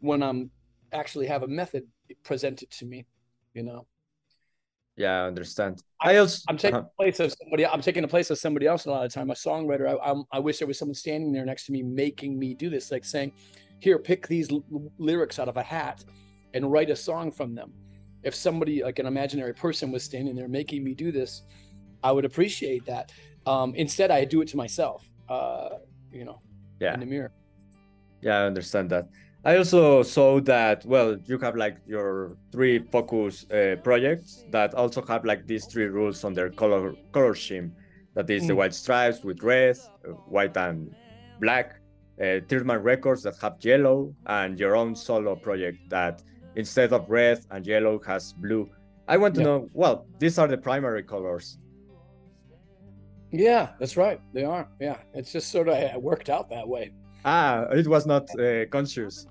when 0.00 0.22
I'm 0.22 0.50
actually 0.90 1.26
have 1.26 1.42
a 1.42 1.46
method 1.46 1.86
presented 2.24 2.70
to 2.70 2.86
me. 2.86 3.04
You 3.52 3.64
know, 3.64 3.86
yeah, 4.96 5.24
I 5.24 5.26
understand. 5.26 5.82
I 6.00 6.16
also 6.16 6.40
I'm 6.48 6.56
taking 6.56 6.76
uh-huh. 6.76 6.88
the 6.96 7.04
place 7.04 7.20
of 7.20 7.34
somebody. 7.38 7.66
I'm 7.66 7.82
taking 7.82 8.00
the 8.00 8.08
place 8.08 8.30
of 8.30 8.38
somebody 8.38 8.66
else 8.66 8.86
a 8.86 8.90
lot 8.90 9.04
of 9.04 9.12
the 9.12 9.14
time. 9.14 9.30
A 9.30 9.34
songwriter. 9.34 9.90
I, 9.90 10.10
I'm, 10.10 10.24
I 10.32 10.38
wish 10.38 10.56
there 10.56 10.66
was 10.66 10.78
someone 10.78 10.94
standing 10.94 11.32
there 11.32 11.44
next 11.44 11.66
to 11.66 11.72
me 11.72 11.82
making 11.82 12.38
me 12.38 12.54
do 12.54 12.70
this, 12.70 12.90
like 12.90 13.04
saying, 13.04 13.32
"Here, 13.80 13.98
pick 13.98 14.26
these 14.26 14.50
l- 14.50 14.64
lyrics 14.96 15.38
out 15.38 15.48
of 15.48 15.58
a 15.58 15.62
hat 15.62 16.02
and 16.54 16.72
write 16.72 16.88
a 16.88 16.96
song 16.96 17.30
from 17.30 17.54
them." 17.54 17.74
If 18.22 18.34
somebody, 18.34 18.82
like 18.82 18.98
an 18.98 19.06
imaginary 19.06 19.54
person, 19.54 19.92
was 19.92 20.02
standing 20.02 20.34
there 20.34 20.48
making 20.48 20.82
me 20.84 20.94
do 20.94 21.12
this, 21.12 21.42
I 22.02 22.12
would 22.12 22.24
appreciate 22.24 22.84
that. 22.86 23.12
Um, 23.46 23.74
instead, 23.74 24.10
I 24.10 24.24
do 24.24 24.40
it 24.40 24.48
to 24.48 24.56
myself. 24.56 25.08
Uh, 25.28 25.78
you 26.10 26.24
know, 26.24 26.40
yeah. 26.80 26.94
in 26.94 27.00
the 27.00 27.06
mirror. 27.06 27.32
Yeah, 28.22 28.38
I 28.38 28.46
understand 28.46 28.90
that. 28.90 29.08
I 29.44 29.56
also 29.56 30.02
saw 30.02 30.40
that, 30.40 30.84
well, 30.84 31.16
you 31.26 31.38
have 31.38 31.54
like 31.54 31.76
your 31.86 32.36
three 32.50 32.78
focus 32.80 33.46
uh, 33.50 33.76
projects 33.84 34.44
that 34.50 34.74
also 34.74 35.00
have 35.02 35.24
like 35.24 35.46
these 35.46 35.66
three 35.66 35.84
rules 35.84 36.24
on 36.24 36.34
their 36.34 36.50
color 36.50 36.94
color 37.12 37.34
scheme. 37.34 37.72
That 38.14 38.28
is 38.30 38.46
the 38.46 38.54
Mm. 38.54 38.56
white 38.56 38.74
stripes 38.74 39.22
with 39.22 39.42
red, 39.42 39.76
uh, 40.04 40.12
white 40.26 40.56
and 40.56 40.92
black, 41.40 41.80
uh, 42.20 42.40
Third-Man 42.48 42.82
Records 42.82 43.22
that 43.22 43.36
have 43.40 43.56
yellow, 43.60 44.12
and 44.26 44.58
your 44.58 44.74
own 44.74 44.96
solo 44.96 45.36
project 45.36 45.78
that 45.88 46.22
instead 46.58 46.92
of 46.92 47.08
red 47.08 47.38
and 47.52 47.64
yellow 47.66 48.00
has 48.04 48.32
blue. 48.32 48.68
I 49.06 49.16
want 49.16 49.34
to 49.36 49.40
Yeah. 49.40 49.46
know, 49.46 49.70
well, 49.72 50.06
these 50.18 50.38
are 50.40 50.48
the 50.48 50.58
primary 50.58 51.04
colors. 51.04 51.56
Yeah, 53.30 53.70
that's 53.78 53.96
right. 53.96 54.20
They 54.32 54.44
are. 54.44 54.68
Yeah, 54.80 54.98
it's 55.14 55.32
just 55.32 55.50
sort 55.50 55.68
of 55.68 56.02
worked 56.02 56.28
out 56.28 56.50
that 56.50 56.66
way. 56.66 56.92
Ah, 57.24 57.62
it 57.80 57.86
was 57.86 58.06
not 58.06 58.24
uh, 58.38 58.66
conscious. 58.66 59.26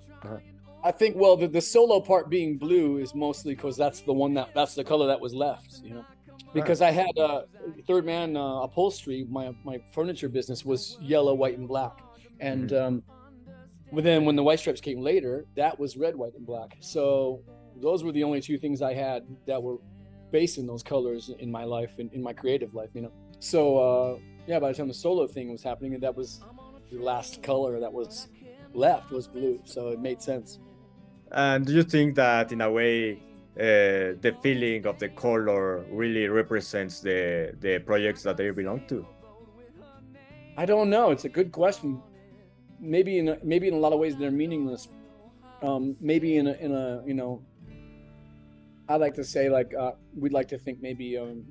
I 0.83 0.91
think 0.91 1.15
well 1.17 1.35
the, 1.35 1.47
the 1.47 1.61
solo 1.61 1.99
part 1.99 2.29
being 2.29 2.57
blue 2.57 2.99
is 2.99 3.13
mostly 3.15 3.55
because 3.55 3.75
that's 3.75 4.01
the 4.01 4.13
one 4.13 4.33
that 4.35 4.49
that's 4.53 4.75
the 4.75 4.83
color 4.83 5.07
that 5.07 5.19
was 5.19 5.33
left, 5.33 5.81
you 5.83 5.93
know. 5.95 6.05
Because 6.53 6.81
I 6.81 6.91
had 6.91 7.15
uh, 7.17 7.41
Third 7.87 8.05
Man 8.05 8.37
uh, 8.37 8.61
Upholstery, 8.65 9.25
my 9.29 9.45
my 9.63 9.77
furniture 9.95 10.29
business 10.29 10.63
was 10.63 10.97
yellow, 11.01 11.33
white, 11.33 11.57
and 11.57 11.67
black, 11.67 11.95
and 12.39 12.71
um, 12.73 13.03
but 13.91 14.03
then 14.03 14.25
when 14.25 14.35
the 14.35 14.43
White 14.43 14.59
Stripes 14.59 14.81
came 14.81 15.01
later, 15.01 15.45
that 15.55 15.79
was 15.79 15.95
red, 15.97 16.15
white, 16.15 16.33
and 16.35 16.45
black. 16.45 16.75
So 16.79 17.41
those 17.81 18.03
were 18.03 18.11
the 18.11 18.23
only 18.23 18.41
two 18.41 18.57
things 18.57 18.81
I 18.81 18.93
had 18.93 19.23
that 19.45 19.61
were 19.61 19.77
based 20.31 20.57
in 20.57 20.67
those 20.67 20.83
colors 20.83 21.31
in 21.39 21.49
my 21.49 21.63
life 21.63 21.99
in, 21.99 22.09
in 22.11 22.21
my 22.21 22.33
creative 22.33 22.73
life, 22.73 22.89
you 22.93 23.01
know. 23.01 23.13
So 23.39 23.77
uh, 23.77 24.19
yeah, 24.45 24.59
by 24.59 24.71
the 24.71 24.77
time 24.77 24.87
the 24.87 24.93
solo 24.93 25.27
thing 25.27 25.51
was 25.51 25.63
happening, 25.63 25.97
that 25.99 26.15
was 26.15 26.41
the 26.91 26.99
last 26.99 27.43
color 27.43 27.79
that 27.79 27.91
was 27.91 28.27
left 28.73 29.11
was 29.11 29.27
blue, 29.27 29.59
so 29.63 29.89
it 29.89 29.99
made 29.99 30.21
sense. 30.21 30.59
And 31.31 31.65
do 31.65 31.73
you 31.73 31.83
think 31.83 32.15
that 32.15 32.51
in 32.51 32.61
a 32.61 32.71
way 32.71 33.13
uh, 33.59 34.15
the 34.21 34.35
feeling 34.41 34.85
of 34.85 34.99
the 34.99 35.09
color 35.09 35.85
really 35.91 36.27
represents 36.27 36.99
the 36.99 37.53
the 37.59 37.79
projects 37.79 38.23
that 38.23 38.37
they 38.37 38.49
belong 38.49 38.85
to? 38.87 39.05
I 40.57 40.65
don't 40.65 40.89
know. 40.89 41.11
It's 41.11 41.25
a 41.25 41.29
good 41.29 41.51
question. 41.51 42.01
Maybe 42.79 43.19
in 43.19 43.29
a, 43.29 43.37
maybe 43.43 43.67
in 43.67 43.73
a 43.73 43.77
lot 43.77 43.93
of 43.93 43.99
ways 43.99 44.15
they're 44.15 44.31
meaningless. 44.31 44.87
Um, 45.61 45.95
maybe 45.99 46.37
in 46.37 46.47
a, 46.47 46.53
in 46.53 46.71
a 46.71 47.01
you 47.05 47.13
know, 47.13 47.41
I 48.87 48.97
like 48.97 49.15
to 49.15 49.23
say 49.23 49.49
like 49.49 49.73
uh, 49.73 49.93
we'd 50.15 50.33
like 50.33 50.47
to 50.49 50.57
think 50.57 50.81
maybe 50.81 51.17
um, 51.17 51.45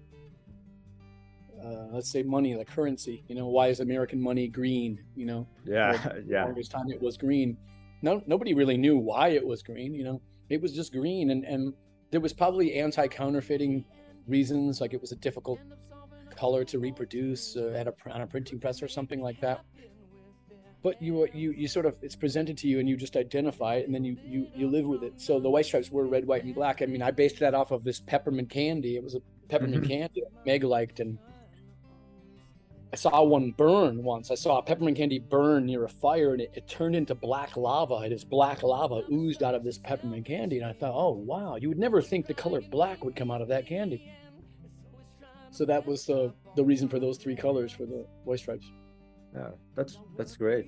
uh, 1.62 1.86
let's 1.92 2.10
say 2.10 2.22
money, 2.22 2.54
like 2.54 2.68
currency. 2.68 3.24
You 3.28 3.34
know, 3.34 3.46
why 3.48 3.68
is 3.68 3.80
American 3.80 4.20
money 4.20 4.48
green? 4.48 5.02
You 5.16 5.26
know, 5.26 5.48
Yeah, 5.64 5.92
the 5.96 6.24
yeah, 6.28 6.44
longest 6.44 6.70
time 6.70 6.90
it 6.90 7.00
was 7.00 7.16
green. 7.16 7.56
No, 8.02 8.22
nobody 8.26 8.54
really 8.54 8.76
knew 8.76 8.96
why 8.96 9.28
it 9.28 9.44
was 9.44 9.62
green. 9.62 9.94
You 9.94 10.04
know, 10.04 10.22
it 10.48 10.60
was 10.60 10.72
just 10.72 10.92
green, 10.92 11.30
and 11.30 11.44
and 11.44 11.74
there 12.10 12.20
was 12.20 12.32
probably 12.32 12.74
anti-counterfeiting 12.74 13.84
reasons, 14.28 14.80
like 14.80 14.92
it 14.94 15.00
was 15.00 15.12
a 15.12 15.16
difficult 15.16 15.58
color 16.36 16.64
to 16.64 16.78
reproduce 16.78 17.56
uh, 17.56 17.72
at 17.74 17.88
a 17.88 17.94
on 18.10 18.20
a 18.20 18.26
printing 18.26 18.60
press 18.60 18.82
or 18.82 18.88
something 18.88 19.20
like 19.20 19.40
that. 19.40 19.64
But 20.86 21.02
you 21.02 21.26
you 21.34 21.50
you 21.50 21.66
sort 21.66 21.84
of 21.84 21.96
it's 22.00 22.14
presented 22.14 22.56
to 22.58 22.68
you, 22.68 22.78
and 22.78 22.88
you 22.88 22.96
just 22.96 23.16
identify 23.16 23.74
it, 23.74 23.86
and 23.86 23.92
then 23.92 24.04
you 24.04 24.16
you 24.24 24.46
you 24.54 24.68
live 24.68 24.86
with 24.86 25.02
it. 25.02 25.14
So 25.20 25.40
the 25.40 25.50
white 25.50 25.66
stripes 25.66 25.90
were 25.90 26.06
red, 26.06 26.24
white, 26.24 26.44
and 26.44 26.54
black. 26.54 26.80
I 26.80 26.86
mean, 26.86 27.02
I 27.02 27.10
based 27.10 27.40
that 27.40 27.54
off 27.54 27.72
of 27.72 27.82
this 27.82 27.98
peppermint 27.98 28.50
candy. 28.50 28.94
It 28.94 29.02
was 29.02 29.16
a 29.16 29.20
peppermint 29.48 29.82
Mhm. 29.82 29.88
candy 29.88 30.22
Meg 30.46 30.62
liked, 30.62 31.00
and 31.00 31.18
I 32.92 32.94
saw 32.94 33.24
one 33.24 33.50
burn 33.50 34.04
once. 34.04 34.30
I 34.30 34.36
saw 34.36 34.58
a 34.58 34.62
peppermint 34.62 34.96
candy 34.96 35.18
burn 35.18 35.66
near 35.66 35.82
a 35.82 35.88
fire 35.88 36.34
and 36.34 36.42
it, 36.42 36.52
it 36.54 36.68
turned 36.68 36.94
into 36.94 37.16
black 37.16 37.56
lava. 37.56 37.96
And 37.96 38.12
this 38.12 38.22
black 38.22 38.62
lava 38.62 39.02
oozed 39.12 39.42
out 39.42 39.56
of 39.56 39.64
this 39.64 39.78
peppermint 39.78 40.24
candy. 40.24 40.58
And 40.60 40.66
I 40.66 40.72
thought, 40.72 40.94
oh, 40.94 41.10
wow, 41.10 41.56
you 41.56 41.68
would 41.68 41.80
never 41.80 42.00
think 42.00 42.28
the 42.28 42.34
color 42.34 42.60
black 42.60 43.04
would 43.04 43.16
come 43.16 43.32
out 43.32 43.42
of 43.42 43.48
that 43.48 43.66
candy. 43.66 44.08
So 45.50 45.64
that 45.64 45.84
was 45.84 46.06
the, 46.06 46.32
the 46.54 46.64
reason 46.64 46.88
for 46.88 47.00
those 47.00 47.18
three 47.18 47.34
colors 47.34 47.72
for 47.72 47.86
the 47.86 48.06
white 48.22 48.38
stripes. 48.38 48.70
Yeah. 49.36 49.50
That's 49.74 49.98
that's 50.16 50.36
great. 50.36 50.66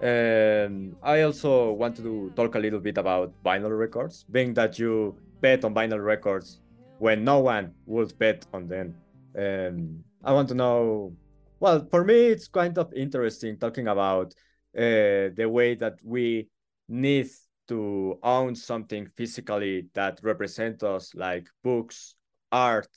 And 0.00 0.96
I 1.02 1.22
also 1.22 1.72
want 1.72 1.96
to 1.96 2.32
talk 2.36 2.54
a 2.54 2.58
little 2.58 2.80
bit 2.80 2.98
about 2.98 3.32
vinyl 3.44 3.76
records, 3.78 4.24
being 4.30 4.52
that 4.54 4.78
you 4.78 5.16
bet 5.40 5.64
on 5.64 5.74
vinyl 5.74 6.04
records 6.04 6.60
when 6.98 7.24
no 7.24 7.40
one 7.40 7.72
would 7.86 8.16
bet 8.18 8.46
on 8.52 8.68
them. 8.68 8.94
And 9.34 10.02
I 10.24 10.32
want 10.32 10.48
to 10.48 10.54
know. 10.54 11.14
Well, 11.60 11.86
for 11.90 12.04
me, 12.04 12.26
it's 12.26 12.48
kind 12.48 12.76
of 12.76 12.92
interesting 12.92 13.56
talking 13.56 13.88
about 13.88 14.34
uh, 14.76 15.32
the 15.34 15.46
way 15.50 15.74
that 15.76 15.98
we 16.04 16.48
need 16.88 17.30
to 17.68 18.18
own 18.22 18.54
something 18.54 19.06
physically 19.16 19.88
that 19.94 20.20
represents 20.22 20.82
us, 20.82 21.14
like 21.14 21.48
books, 21.64 22.14
art, 22.52 22.88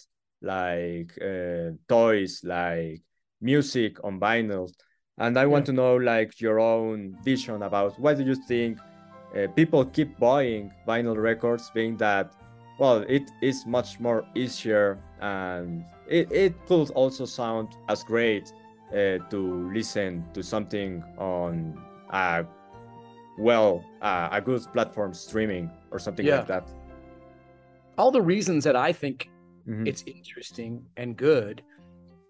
like 0.42 1.18
uh, 1.22 1.72
toys, 1.88 2.42
like 2.44 3.02
music 3.42 4.04
on 4.04 4.20
vinyl. 4.20 4.70
And 5.20 5.38
I 5.38 5.46
want 5.46 5.66
to 5.68 5.74
know, 5.74 5.96
like, 5.98 6.40
your 6.40 6.60
own 6.60 7.18
vision 7.24 7.64
about 7.64 8.00
why 8.00 8.14
do 8.14 8.24
you 8.24 8.36
think 8.36 8.80
uh, 9.36 9.48
people 9.56 9.86
keep 9.86 10.18
buying 10.18 10.72
vinyl 10.88 11.18
records, 11.22 11.70
being 11.74 11.98
that, 11.98 12.34
well, 12.80 13.04
it 13.08 13.30
is 13.42 13.66
much 13.66 14.00
more 14.00 14.26
easier 14.36 14.98
and 15.22 15.84
it, 16.08 16.32
it 16.32 16.54
could 16.68 16.90
also 16.92 17.26
sound 17.26 17.76
as 17.90 18.04
great 18.04 18.54
uh, 18.92 19.18
to 19.30 19.70
listen 19.74 20.24
to 20.34 20.42
something 20.42 21.04
on 21.18 21.78
a 22.12 22.46
well 23.38 23.84
uh, 24.02 24.30
a 24.32 24.42
good 24.42 24.62
platform 24.74 25.14
streaming 25.14 25.70
or 25.92 26.00
something 26.00 26.26
Yeah. 26.26 26.38
like 26.38 26.48
that 26.48 26.68
All 27.98 28.12
the 28.12 28.22
reasons 28.22 28.64
that 28.64 28.76
I 28.76 28.94
think 28.94 29.30
Mhm. 29.68 29.86
it's 29.88 30.04
interesting 30.08 30.86
and 30.98 31.16
good, 31.18 31.62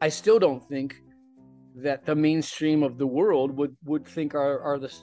I 0.01 0.09
still 0.09 0.39
don't 0.39 0.63
think 0.67 0.95
that 1.75 2.05
the 2.05 2.15
mainstream 2.15 2.83
of 2.83 2.97
the 2.97 3.07
world 3.07 3.55
would 3.55 3.75
would 3.85 4.05
think 4.05 4.35
are 4.35 4.59
are 4.61 4.79
the 4.79 4.93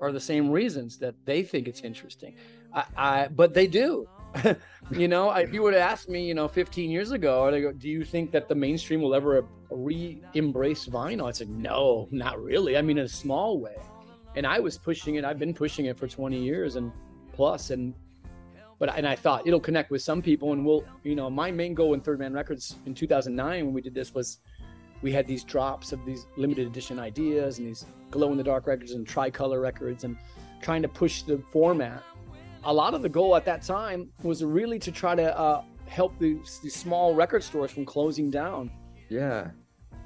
are 0.00 0.12
the 0.12 0.20
same 0.20 0.50
reasons 0.50 0.98
that 0.98 1.14
they 1.24 1.42
think 1.42 1.68
it's 1.68 1.80
interesting. 1.80 2.36
I, 2.72 2.84
I 2.96 3.28
but 3.28 3.54
they 3.54 3.66
do. 3.66 4.08
you 4.90 5.08
know, 5.08 5.30
if 5.30 5.52
you 5.54 5.62
would 5.62 5.72
to 5.72 5.80
ask 5.80 6.08
me, 6.08 6.26
you 6.26 6.34
know, 6.34 6.48
15 6.48 6.90
years 6.90 7.12
ago, 7.12 7.50
go, 7.50 7.72
do 7.72 7.88
you 7.88 8.04
think 8.04 8.30
that 8.32 8.46
the 8.46 8.54
mainstream 8.54 9.00
will 9.00 9.14
ever 9.14 9.46
re-embrace 9.70 10.86
vinyl? 10.86 11.28
I 11.28 11.32
said, 11.32 11.48
no, 11.48 12.08
not 12.10 12.38
really. 12.38 12.76
I 12.76 12.82
mean, 12.82 12.98
in 12.98 13.06
a 13.06 13.08
small 13.08 13.58
way. 13.58 13.76
And 14.36 14.46
I 14.46 14.60
was 14.60 14.76
pushing 14.76 15.14
it. 15.14 15.24
I've 15.24 15.38
been 15.38 15.54
pushing 15.54 15.86
it 15.86 15.98
for 15.98 16.06
20 16.06 16.38
years 16.38 16.76
and 16.76 16.92
plus, 17.32 17.70
and 17.70 17.94
but 18.78 18.94
and 18.96 19.06
I 19.08 19.16
thought 19.16 19.46
it'll 19.46 19.58
connect 19.58 19.90
with 19.90 20.02
some 20.02 20.22
people, 20.22 20.52
and 20.52 20.64
we'll, 20.64 20.84
you 21.02 21.16
know, 21.16 21.28
my 21.28 21.50
main 21.50 21.74
goal 21.74 21.94
in 21.94 22.00
Third 22.00 22.18
Man 22.18 22.32
Records 22.32 22.76
in 22.86 22.94
2009 22.94 23.64
when 23.64 23.74
we 23.74 23.80
did 23.80 23.94
this 23.94 24.14
was 24.14 24.38
we 25.02 25.12
had 25.12 25.26
these 25.26 25.44
drops 25.44 25.92
of 25.92 26.04
these 26.04 26.26
limited 26.36 26.66
edition 26.66 26.98
ideas 26.98 27.58
and 27.58 27.68
these 27.68 27.86
glow 28.10 28.32
in 28.32 28.38
the 28.38 28.44
dark 28.44 28.66
records 28.66 28.92
and 28.92 29.06
tricolor 29.06 29.60
records 29.60 30.04
and 30.04 30.16
trying 30.60 30.82
to 30.82 30.88
push 30.88 31.22
the 31.22 31.42
format. 31.52 32.02
A 32.64 32.72
lot 32.72 32.94
of 32.94 33.02
the 33.02 33.08
goal 33.08 33.36
at 33.36 33.44
that 33.44 33.62
time 33.62 34.10
was 34.22 34.44
really 34.44 34.78
to 34.80 34.90
try 34.90 35.14
to 35.14 35.38
uh, 35.38 35.62
help 35.86 36.18
these, 36.18 36.60
these 36.62 36.74
small 36.74 37.14
record 37.14 37.42
stores 37.42 37.70
from 37.70 37.84
closing 37.84 38.30
down. 38.30 38.70
Yeah. 39.08 39.50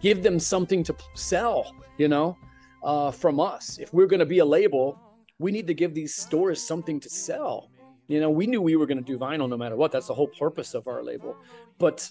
Give 0.01 0.23
them 0.23 0.39
something 0.39 0.83
to 0.85 0.95
sell, 1.15 1.75
you 1.97 2.09
know, 2.09 2.37
uh, 2.83 3.11
from 3.11 3.41
us. 3.41 3.79
If 3.79 3.95
we're 3.95 4.07
going 4.07 4.21
to 4.21 4.27
be 4.27 4.41
a 4.41 4.45
label, 4.45 4.99
we 5.39 5.51
need 5.51 5.67
to 5.69 5.75
give 5.75 5.95
these 5.95 6.15
stores 6.15 6.63
something 6.63 7.01
to 7.01 7.09
sell. 7.09 7.71
You 8.09 8.21
know, 8.21 8.31
we 8.31 8.47
knew 8.47 8.61
we 8.61 8.77
were 8.77 8.87
going 8.87 8.99
to 8.99 9.05
do 9.05 9.19
vinyl 9.19 9.49
no 9.49 9.57
matter 9.57 9.77
what. 9.77 9.91
That's 9.91 10.09
the 10.09 10.15
whole 10.15 10.27
purpose 10.27 10.75
of 10.75 10.87
our 10.87 11.03
label. 11.03 11.37
But 11.79 12.11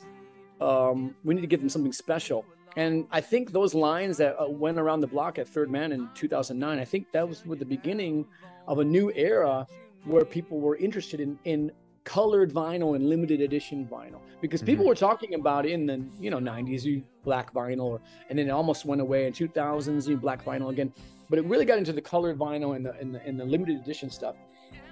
um, 0.60 1.16
we 1.24 1.36
need 1.36 1.42
to 1.42 1.48
give 1.48 1.60
them 1.60 1.70
something 1.70 1.94
special. 1.94 2.46
And 2.78 3.06
I 3.12 3.20
think 3.22 3.52
those 3.52 3.74
lines 3.74 4.18
that 4.18 4.42
uh, 4.42 4.50
went 4.50 4.78
around 4.80 5.02
the 5.02 5.08
block 5.08 5.38
at 5.40 5.48
Third 5.48 5.70
Man 5.70 5.92
in 5.92 6.08
2009, 6.16 6.80
I 6.80 6.86
think 6.86 7.12
that 7.12 7.28
was 7.28 7.46
with 7.46 7.60
the 7.60 7.66
beginning 7.66 8.26
of 8.68 8.80
a 8.80 8.84
new 8.84 9.12
era 9.14 9.68
where 10.06 10.24
people 10.24 10.60
were 10.60 10.78
interested 10.78 11.20
in 11.20 11.38
in 11.44 11.72
colored 12.04 12.52
vinyl 12.52 12.96
and 12.96 13.08
limited 13.08 13.42
edition 13.42 13.88
vinyl. 13.88 14.20
Because 14.42 14.64
people 14.64 14.84
Mhm. 14.86 14.88
were 14.90 14.96
talking 14.96 15.36
about 15.36 15.68
in 15.68 15.86
the 15.86 16.04
you 16.20 16.32
know 16.32 16.40
90s 16.40 16.84
you 16.84 17.04
black 17.24 17.54
vinyl 17.54 17.84
or, 17.84 18.02
and 18.30 18.40
then 18.40 18.48
it 18.48 18.52
almost 18.52 18.86
went 18.86 19.02
away 19.02 19.28
in 19.28 19.34
2000s 19.34 20.08
you 20.08 20.18
black 20.18 20.44
vinyl 20.44 20.70
again. 20.72 20.92
But 21.30 21.38
it 21.40 21.46
really 21.46 21.66
got 21.66 21.78
into 21.78 21.94
the 21.94 22.02
colored 22.02 22.40
vinyl 22.40 22.76
and 22.76 22.86
the 22.86 22.94
and 22.94 23.14
the, 23.14 23.22
and 23.24 23.40
the 23.40 23.46
limited 23.46 23.78
edition 23.80 24.10
stuff. 24.10 24.36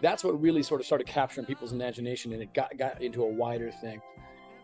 That's 0.02 0.24
what 0.24 0.40
really 0.40 0.62
sort 0.62 0.82
of 0.82 0.86
started 0.86 1.08
capturing 1.08 1.48
people's 1.48 1.72
imagination 1.72 2.34
and 2.34 2.42
it 2.44 2.54
got 2.54 2.78
got 2.78 3.02
into 3.02 3.24
a 3.24 3.28
wider 3.28 3.72
thing 3.72 4.02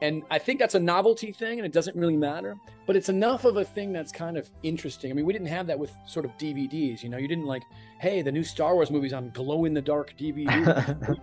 and 0.06 0.22
I 0.30 0.38
think 0.38 0.60
that's 0.60 0.76
a 0.76 0.80
novelty 0.80 1.32
thing 1.32 1.58
and 1.58 1.65
it 1.65 1.72
doesn't 1.72 1.96
really 1.96 2.15
matter, 2.15 2.56
but 2.86 2.96
it's 2.96 3.10
enough 3.10 3.44
of 3.44 3.58
a 3.58 3.65
thing 3.65 3.91
that's 3.91 4.12
kind 4.12 4.38
of 4.38 4.50
interesting. 4.62 5.10
I 5.10 5.13
mean, 5.15 5.26
we 5.26 5.34
didn't 5.34 5.48
have 5.48 5.65
that 5.65 5.80
with 5.80 5.91
sort 6.06 6.26
of 6.26 6.32
DVDs, 6.38 7.02
you 7.02 7.10
know, 7.10 7.18
you 7.18 7.28
didn't 7.28 7.46
like, 7.46 7.63
hey, 8.00 8.22
the 8.22 8.32
new 8.32 8.44
Star 8.44 8.76
Wars 8.76 8.91
movie's 8.91 9.13
on 9.13 9.32
glow 9.32 9.65
in 9.65 9.74
the 9.74 9.82
dark 9.82 10.13
DVD. 10.15 10.48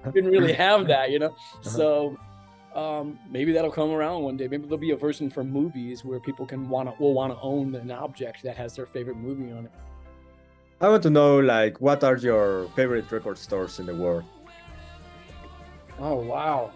we 0.07 0.13
didn't 0.13 0.31
really 0.31 0.53
have 0.53 0.89
that, 0.89 1.11
you 1.11 1.21
know? 1.21 1.37
So 1.61 2.19
um, 2.75 3.21
maybe 3.31 3.53
that'll 3.53 3.71
come 3.71 3.93
around 3.93 4.23
one 4.23 4.37
day. 4.37 4.49
Maybe 4.49 4.65
there'll 4.65 4.79
be 4.79 4.91
a 4.91 4.97
version 4.97 5.31
for 5.31 5.45
movies 5.45 6.05
where 6.05 6.19
people 6.19 6.45
can 6.45 6.69
want 6.69 6.89
to, 6.89 7.01
will 7.01 7.15
want 7.15 7.33
to 7.33 7.41
own 7.41 7.77
an 7.77 7.93
object 7.93 8.43
that 8.43 8.57
has 8.57 8.75
their 8.75 8.87
favorite 8.87 9.17
movie 9.17 9.53
on 9.53 9.67
it. 9.67 9.73
I 10.81 10.89
want 10.89 11.05
to 11.05 11.11
know, 11.11 11.39
like, 11.39 11.81
what 11.81 12.03
are 12.03 12.17
your 12.17 12.69
favorite 12.75 13.13
record 13.13 13.39
stores 13.39 13.79
in 13.79 13.87
the 13.87 13.95
world? 13.95 14.25
Oh, 16.01 16.17
wow. 16.17 16.73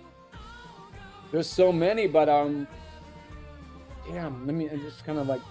There's 1.36 1.50
so 1.50 1.70
many, 1.70 2.06
but 2.06 2.30
um, 2.30 2.66
damn. 4.08 4.46
Let 4.46 4.54
me 4.56 4.70
I 4.70 4.76
just 4.78 5.04
kind 5.04 5.18
of 5.18 5.26
like, 5.26 5.42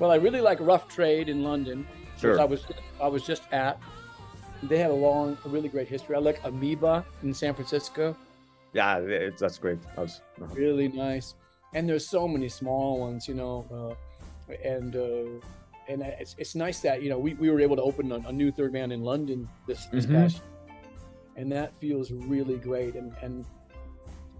well, 0.00 0.10
I 0.10 0.16
really 0.16 0.40
like 0.40 0.58
Rough 0.58 0.88
Trade 0.88 1.28
in 1.28 1.44
London, 1.44 1.86
which 2.14 2.20
Sure. 2.20 2.40
I 2.40 2.44
was 2.44 2.66
I 3.00 3.06
was 3.06 3.22
just 3.22 3.44
at. 3.52 3.78
They 4.64 4.78
have 4.78 4.90
a 4.90 4.94
long, 4.94 5.38
a 5.44 5.48
really 5.48 5.68
great 5.68 5.86
history. 5.86 6.16
I 6.16 6.18
like 6.18 6.40
Amoeba 6.42 7.04
in 7.22 7.32
San 7.32 7.54
Francisco, 7.54 8.16
Yeah, 8.72 8.98
it, 8.98 9.38
that's 9.38 9.56
great. 9.58 9.78
Also. 9.96 10.20
really 10.52 10.88
nice. 10.88 11.36
And 11.74 11.88
there's 11.88 12.08
so 12.08 12.26
many 12.26 12.48
small 12.48 12.98
ones, 12.98 13.28
you 13.28 13.34
know, 13.34 13.64
uh, 14.50 14.54
and 14.68 14.96
uh, 14.96 15.46
and 15.88 16.02
it's 16.02 16.34
it's 16.38 16.56
nice 16.56 16.80
that 16.80 17.02
you 17.04 17.08
know 17.08 17.20
we, 17.20 17.34
we 17.34 17.50
were 17.50 17.60
able 17.60 17.76
to 17.76 17.82
open 17.82 18.10
a, 18.10 18.16
a 18.26 18.32
new 18.32 18.50
third 18.50 18.72
man 18.72 18.90
in 18.90 19.04
London 19.04 19.48
this 19.68 19.86
this 19.92 20.06
Mhm. 20.06 20.14
past, 20.16 20.42
and 21.36 21.52
that 21.52 21.72
feels 21.76 22.10
really 22.10 22.56
great. 22.56 22.96
And 22.96 23.12
and 23.22 23.46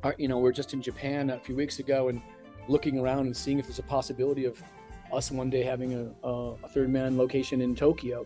our, 0.03 0.15
you 0.19 0.29
know 0.29 0.39
we're 0.39 0.53
just 0.53 0.73
in 0.75 0.83
Japan 0.83 1.31
a 1.31 1.39
few 1.39 1.57
weeks 1.57 1.79
ago 1.79 2.09
and 2.09 2.21
looking 2.69 2.99
around 2.99 3.27
and 3.27 3.37
seeing 3.37 3.59
if 3.59 3.67
there's 3.67 3.79
a 3.79 3.83
possibility 3.85 4.45
of 4.45 4.63
us 5.13 5.31
one 5.31 5.51
day 5.51 5.63
having 5.63 5.95
a, 5.95 6.27
a, 6.27 6.55
a 6.63 6.69
third 6.69 6.89
man 6.89 7.17
location 7.19 7.61
in 7.61 7.75
Tokyo. 7.75 8.25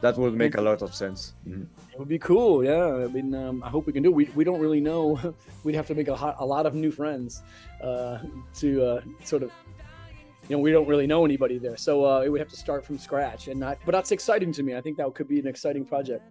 That 0.00 0.16
would 0.16 0.34
make 0.34 0.56
a 0.56 0.60
lot 0.62 0.80
of 0.80 0.94
sense. 0.94 1.34
Mhm. 1.46 1.66
It 1.92 1.98
would 1.98 2.08
be 2.08 2.18
cool, 2.18 2.64
yeah. 2.64 3.04
I 3.04 3.06
mean, 3.08 3.34
um, 3.34 3.62
I 3.62 3.68
hope 3.68 3.86
we 3.86 3.92
can 3.92 4.02
do. 4.02 4.08
it. 4.08 4.14
We 4.14 4.24
we 4.34 4.44
don't 4.44 4.58
really 4.58 4.80
know. 4.80 5.34
We'd 5.64 5.74
have 5.74 5.86
to 5.88 5.94
make 5.94 6.08
a, 6.08 6.16
hot, 6.16 6.36
a 6.38 6.46
lot 6.46 6.64
of 6.64 6.74
new 6.74 6.90
friends 6.90 7.42
uh, 7.82 8.18
to 8.60 8.68
uh, 8.82 9.00
sort 9.24 9.42
of, 9.42 9.50
you 10.48 10.56
know, 10.56 10.58
we 10.58 10.72
don't 10.72 10.88
really 10.88 11.06
know 11.06 11.24
anybody 11.26 11.58
there, 11.58 11.76
so 11.76 12.06
uh, 12.06 12.22
it 12.22 12.30
would 12.30 12.40
have 12.40 12.48
to 12.48 12.56
start 12.56 12.82
from 12.84 12.96
scratch. 12.98 13.48
And 13.48 13.60
not, 13.60 13.76
but 13.84 13.92
that's 13.92 14.10
exciting 14.10 14.52
to 14.52 14.62
me. 14.62 14.74
I 14.74 14.80
think 14.80 14.96
that 14.96 15.14
could 15.14 15.28
be 15.28 15.38
an 15.38 15.46
exciting 15.46 15.84
project. 15.84 16.24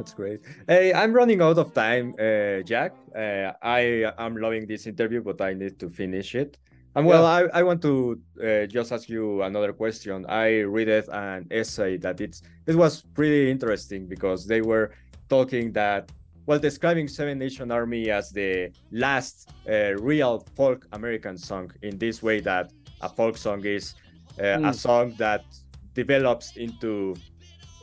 That's 0.00 0.14
great. 0.14 0.40
Hey, 0.66 0.94
I'm 0.94 1.12
running 1.12 1.42
out 1.42 1.58
of 1.58 1.74
time, 1.74 2.14
uh, 2.18 2.62
Jack. 2.62 2.94
Uh, 3.14 3.52
I 3.60 4.10
am 4.16 4.34
loving 4.38 4.66
this 4.66 4.86
interview, 4.86 5.20
but 5.20 5.38
I 5.42 5.52
need 5.52 5.78
to 5.78 5.90
finish 5.90 6.34
it. 6.34 6.56
And 6.96 7.04
well, 7.04 7.26
I, 7.26 7.42
I 7.52 7.62
want 7.62 7.82
to 7.82 8.18
uh, 8.42 8.64
just 8.64 8.92
ask 8.92 9.10
you 9.10 9.42
another 9.42 9.74
question. 9.74 10.24
I 10.26 10.60
read 10.62 10.88
it 10.88 11.06
an 11.12 11.46
essay 11.50 11.98
that 11.98 12.18
it's 12.22 12.40
it 12.66 12.74
was 12.76 13.02
pretty 13.14 13.50
interesting 13.50 14.06
because 14.06 14.46
they 14.46 14.62
were 14.62 14.92
talking 15.28 15.70
that 15.72 16.10
well 16.46 16.58
describing 16.58 17.06
Seven 17.06 17.38
Nation 17.38 17.70
Army 17.70 18.10
as 18.10 18.30
the 18.30 18.70
last 18.90 19.50
uh, 19.68 19.92
real 20.00 20.46
folk 20.56 20.86
American 20.92 21.36
song 21.36 21.70
in 21.82 21.98
this 21.98 22.22
way 22.22 22.40
that 22.40 22.72
a 23.02 23.08
folk 23.10 23.36
song 23.36 23.62
is 23.66 23.94
uh, 24.40 24.44
a 24.44 24.72
Mm. 24.72 24.74
song 24.74 25.14
that 25.18 25.44
develops 25.92 26.56
into 26.56 27.14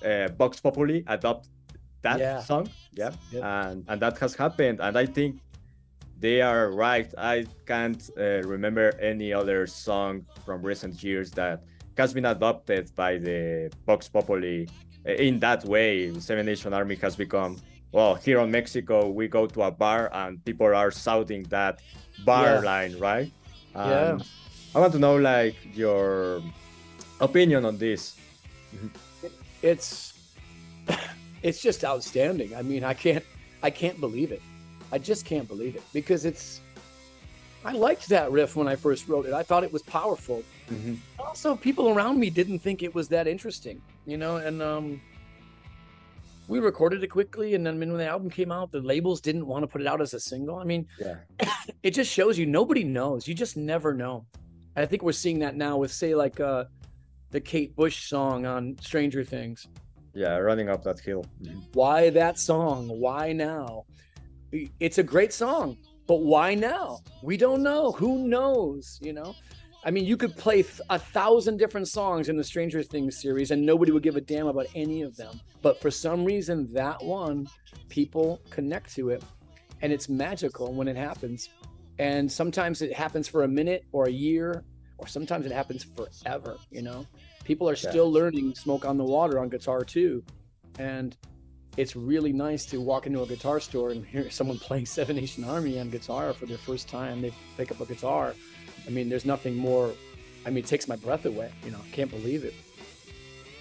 uh, 0.04 0.28
Vox 0.36 0.60
Populi 0.60 1.04
adopt 1.08 1.50
that 2.02 2.20
Yeah. 2.20 2.40
song 2.42 2.70
yeah 2.94 3.12
Yep. 3.32 3.44
and 3.44 3.86
and 3.90 4.02
that 4.02 4.18
has 4.20 4.36
happened 4.36 4.80
and 4.80 4.98
i 4.98 5.06
think 5.06 5.40
they 6.20 6.42
are 6.42 6.72
right 6.72 7.10
i 7.18 7.46
can't 7.66 8.10
uh, 8.18 8.42
remember 8.56 8.94
any 9.00 9.34
other 9.34 9.68
song 9.68 10.26
from 10.46 10.62
recent 10.62 11.04
years 11.04 11.32
that 11.32 11.64
has 11.98 12.14
been 12.14 12.26
adopted 12.26 12.94
by 12.96 13.18
the 13.18 13.72
vox 13.86 14.08
populi 14.08 14.66
uh, 15.08 15.12
in 15.28 15.40
that 15.40 15.64
way 15.66 16.14
seven 16.20 16.46
nation 16.46 16.74
army 16.74 16.96
has 16.96 17.16
become 17.16 17.58
well 17.92 18.16
here 18.16 18.40
in 18.40 18.50
mexico 18.52 19.10
we 19.10 19.28
go 19.28 19.46
to 19.48 19.62
a 19.64 19.72
bar 19.72 20.10
and 20.14 20.44
people 20.46 20.68
are 20.68 20.92
shouting 20.92 21.44
that 21.50 21.82
bar 22.26 22.46
Yeah. 22.56 22.60
line 22.72 22.94
right 23.00 23.32
Yeah. 23.76 24.18
I 24.76 24.80
want 24.80 24.92
to 24.94 25.00
know 25.00 25.16
like 25.18 25.56
your 25.76 26.42
opinion 27.20 27.66
on 27.66 27.78
this 27.78 28.16
It's 29.62 30.14
it's 31.48 31.62
just 31.62 31.84
outstanding. 31.86 32.56
I 32.56 32.62
mean, 32.62 32.84
I 32.84 32.94
can't 32.94 33.24
I 33.64 33.70
can't 33.70 34.00
believe 34.00 34.32
it. 34.32 34.42
I 34.92 34.98
just 35.00 35.26
can't 35.26 35.48
believe 35.48 35.76
it 35.76 35.84
because 35.94 36.26
it's. 36.26 36.62
I 37.66 37.72
liked 37.74 38.08
that 38.10 38.32
riff 38.32 38.56
when 38.56 38.68
I 38.68 38.76
first 38.76 39.08
wrote 39.10 39.26
it. 39.26 39.34
I 39.34 39.44
thought 39.44 39.64
it 39.64 39.74
was 39.74 39.82
powerful. 39.84 40.44
Mhm. 40.70 40.98
also 41.18 41.56
people 41.56 41.88
around 41.90 42.20
me 42.20 42.30
didn't 42.30 42.60
think 42.60 42.84
it 42.84 42.94
was 42.94 43.08
that 43.08 43.26
interesting 43.26 43.82
you 44.06 44.18
know 44.18 44.36
and 44.36 44.62
um 44.62 45.00
we 46.50 46.60
recorded 46.60 47.02
it 47.06 47.08
quickly 47.08 47.56
and 47.56 47.66
then 47.66 47.80
when 47.80 47.96
the 47.96 48.06
album 48.06 48.30
came 48.30 48.52
out 48.52 48.70
the 48.74 48.82
labels 48.82 49.22
didn't 49.22 49.48
want 49.48 49.64
to 49.64 49.68
put 49.68 49.80
it 49.80 49.88
out 49.88 50.02
as 50.02 50.14
a 50.14 50.20
single 50.20 50.58
i 50.58 50.66
mean 50.66 50.86
yeah 51.00 51.16
it 51.84 51.92
just 51.92 52.12
shows 52.12 52.38
you 52.38 52.46
nobody 52.46 52.84
knows 52.84 53.30
you 53.30 53.34
just 53.34 53.56
never 53.56 53.94
know 53.94 54.26
and 54.76 54.84
i 54.84 54.86
think 54.86 55.02
we're 55.04 55.14
seeing 55.14 55.40
that 55.40 55.56
now 55.56 55.78
with 55.78 55.90
say 55.90 56.14
like 56.14 56.38
uh 56.42 56.66
the 57.32 57.40
kate 57.40 57.74
bush 57.74 58.10
song 58.10 58.46
on 58.46 58.76
stranger 58.82 59.24
things 59.24 59.68
yeah 60.18 60.36
running 60.38 60.68
up 60.70 60.84
that 60.84 61.00
hill. 61.00 61.24
Mhm. 61.42 61.62
why 61.74 62.10
that 62.10 62.36
song? 62.40 62.88
Why 63.06 63.34
now? 63.34 63.86
It's 64.80 64.98
a 64.98 65.04
great 65.04 65.34
song 65.34 65.78
but 66.08 66.22
why 66.22 66.56
now? 66.56 67.00
We 67.22 67.36
don't 67.36 67.62
know. 67.62 67.92
Who 67.92 68.28
knows 68.28 69.00
you 69.02 69.14
know? 69.14 69.36
I 69.84 69.92
mean 69.92 70.06
you 70.06 70.18
could 70.18 70.36
play 70.36 70.64
th- 70.64 70.82
a 70.90 71.00
thousand 71.18 71.58
different 71.58 71.88
songs 71.88 72.30
in 72.30 72.36
the 72.38 72.44
stranger 72.44 72.82
things 72.82 73.22
series 73.22 73.52
and 73.52 73.66
nobody 73.66 73.92
would 73.92 74.04
give 74.04 74.16
a 74.16 74.22
damn 74.34 74.48
about 74.48 74.68
any 74.76 75.02
of 75.04 75.16
them. 75.16 75.40
But 75.62 75.80
for 75.82 75.92
some 75.92 76.26
reason 76.26 76.56
that 76.74 76.98
one 77.04 77.48
people 77.90 78.42
connect 78.50 78.96
to 78.96 79.10
it 79.10 79.24
and 79.82 79.94
it's 79.94 80.08
magical 80.10 80.74
when 80.74 80.88
it 80.88 80.98
happens. 80.98 81.50
And 82.00 82.32
sometimes 82.32 82.82
it 82.82 82.94
happens 82.94 83.28
for 83.28 83.44
a 83.44 83.48
minute 83.48 83.84
or 83.92 84.06
a 84.08 84.12
year 84.30 84.64
or 84.98 85.08
sometimes 85.08 85.46
it 85.46 85.52
happens 85.52 85.86
forever 85.98 86.58
you 86.72 86.82
know 86.82 87.06
people 87.48 87.70
are 87.70 87.78
still 87.78 88.12
learning 88.12 88.54
smoke 88.54 88.84
on 88.86 88.98
the 88.98 89.04
water 89.04 89.40
on 89.40 89.48
guitar 89.48 89.82
too 89.84 90.22
and 90.80 91.16
it's 91.78 91.96
really 91.96 92.34
nice 92.34 92.66
to 92.66 92.82
walk 92.82 93.06
into 93.06 93.22
a 93.22 93.28
guitar 93.28 93.60
store 93.60 93.92
and 93.92 94.06
hear 94.06 94.30
someone 94.30 94.60
playing 94.68 94.86
Seven 94.86 95.16
Nation 95.16 95.44
Army 95.44 95.80
on 95.80 95.90
guitar 95.90 96.34
for 96.34 96.46
their 96.46 96.58
first 96.58 96.90
time. 96.90 97.22
They 97.22 97.32
pick 97.56 97.72
up 97.72 97.80
a 97.80 97.86
guitar. 97.86 98.34
I 98.86 98.90
mean, 98.90 99.10
there's 99.10 99.26
nothing 99.26 99.56
more. 99.56 99.94
I 100.46 100.50
mean, 100.50 100.64
it 100.64 100.68
takes 100.68 100.88
my 100.88 100.96
breath 100.96 101.26
away. 101.26 101.52
You 101.64 101.72
know, 101.72 101.80
I 101.86 101.90
can't 101.96 102.10
believe 102.10 102.44
it. 102.44 102.56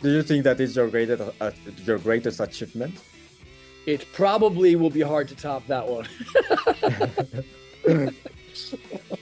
Do 0.03 0.11
you 0.11 0.23
think 0.23 0.45
that 0.45 0.61
is 0.61 0.77
your 0.77 0.89
greatest 0.89 1.23
uh, 1.41 1.51
your 1.85 1.99
greatest 1.99 2.41
achievement? 2.41 2.95
It 3.87 4.07
probably 4.13 4.77
will 4.77 4.91
be 4.91 5.03
hard 5.03 5.29
to 5.29 5.37
top 5.37 5.67
that 5.67 5.87
one. 5.87 6.09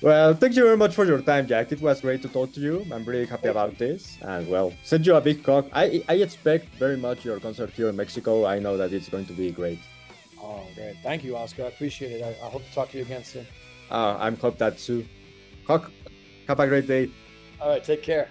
Well, 0.00 0.32
thank 0.34 0.54
you 0.54 0.62
very 0.62 0.76
much 0.76 0.94
for 0.94 1.04
your 1.04 1.20
time, 1.20 1.48
Jack. 1.48 1.72
It 1.72 1.80
was 1.80 2.00
great 2.00 2.22
to 2.22 2.28
talk 2.28 2.52
to 2.52 2.60
you. 2.60 2.86
I'm 2.92 3.04
really 3.04 3.26
happy 3.26 3.48
about 3.48 3.76
this. 3.78 4.16
And 4.22 4.48
well, 4.48 4.72
send 4.84 5.04
you 5.04 5.16
a 5.16 5.20
big 5.20 5.42
cock. 5.42 5.66
I 5.72 6.02
I 6.08 6.14
expect 6.14 6.66
very 6.78 6.96
much 6.96 7.24
your 7.24 7.40
concert 7.40 7.70
here 7.70 7.88
in 7.88 7.96
Mexico. 7.96 8.46
I 8.46 8.60
know 8.60 8.76
that 8.76 8.92
it's 8.92 9.08
going 9.08 9.26
to 9.26 9.32
be 9.32 9.50
great. 9.50 9.80
oh, 10.40 10.62
great. 10.76 10.96
Thank 11.02 11.24
you, 11.24 11.36
Oscar. 11.36 11.64
I 11.64 11.68
appreciate 11.68 12.12
it. 12.12 12.22
I, 12.22 12.46
I 12.46 12.48
hope 12.50 12.64
to 12.64 12.72
talk 12.72 12.90
to 12.92 12.98
you 12.98 13.02
again 13.04 13.24
soon. 13.24 13.46
Uh, 13.90 14.16
I'm 14.20 14.36
hope 14.36 14.58
that 14.58 14.78
too. 14.78 15.04
Cock, 15.66 15.90
Have 16.46 16.60
a 16.60 16.66
great 16.68 16.86
day. 16.86 17.10
All 17.60 17.70
right, 17.70 17.82
take 17.82 18.02
care. 18.02 18.28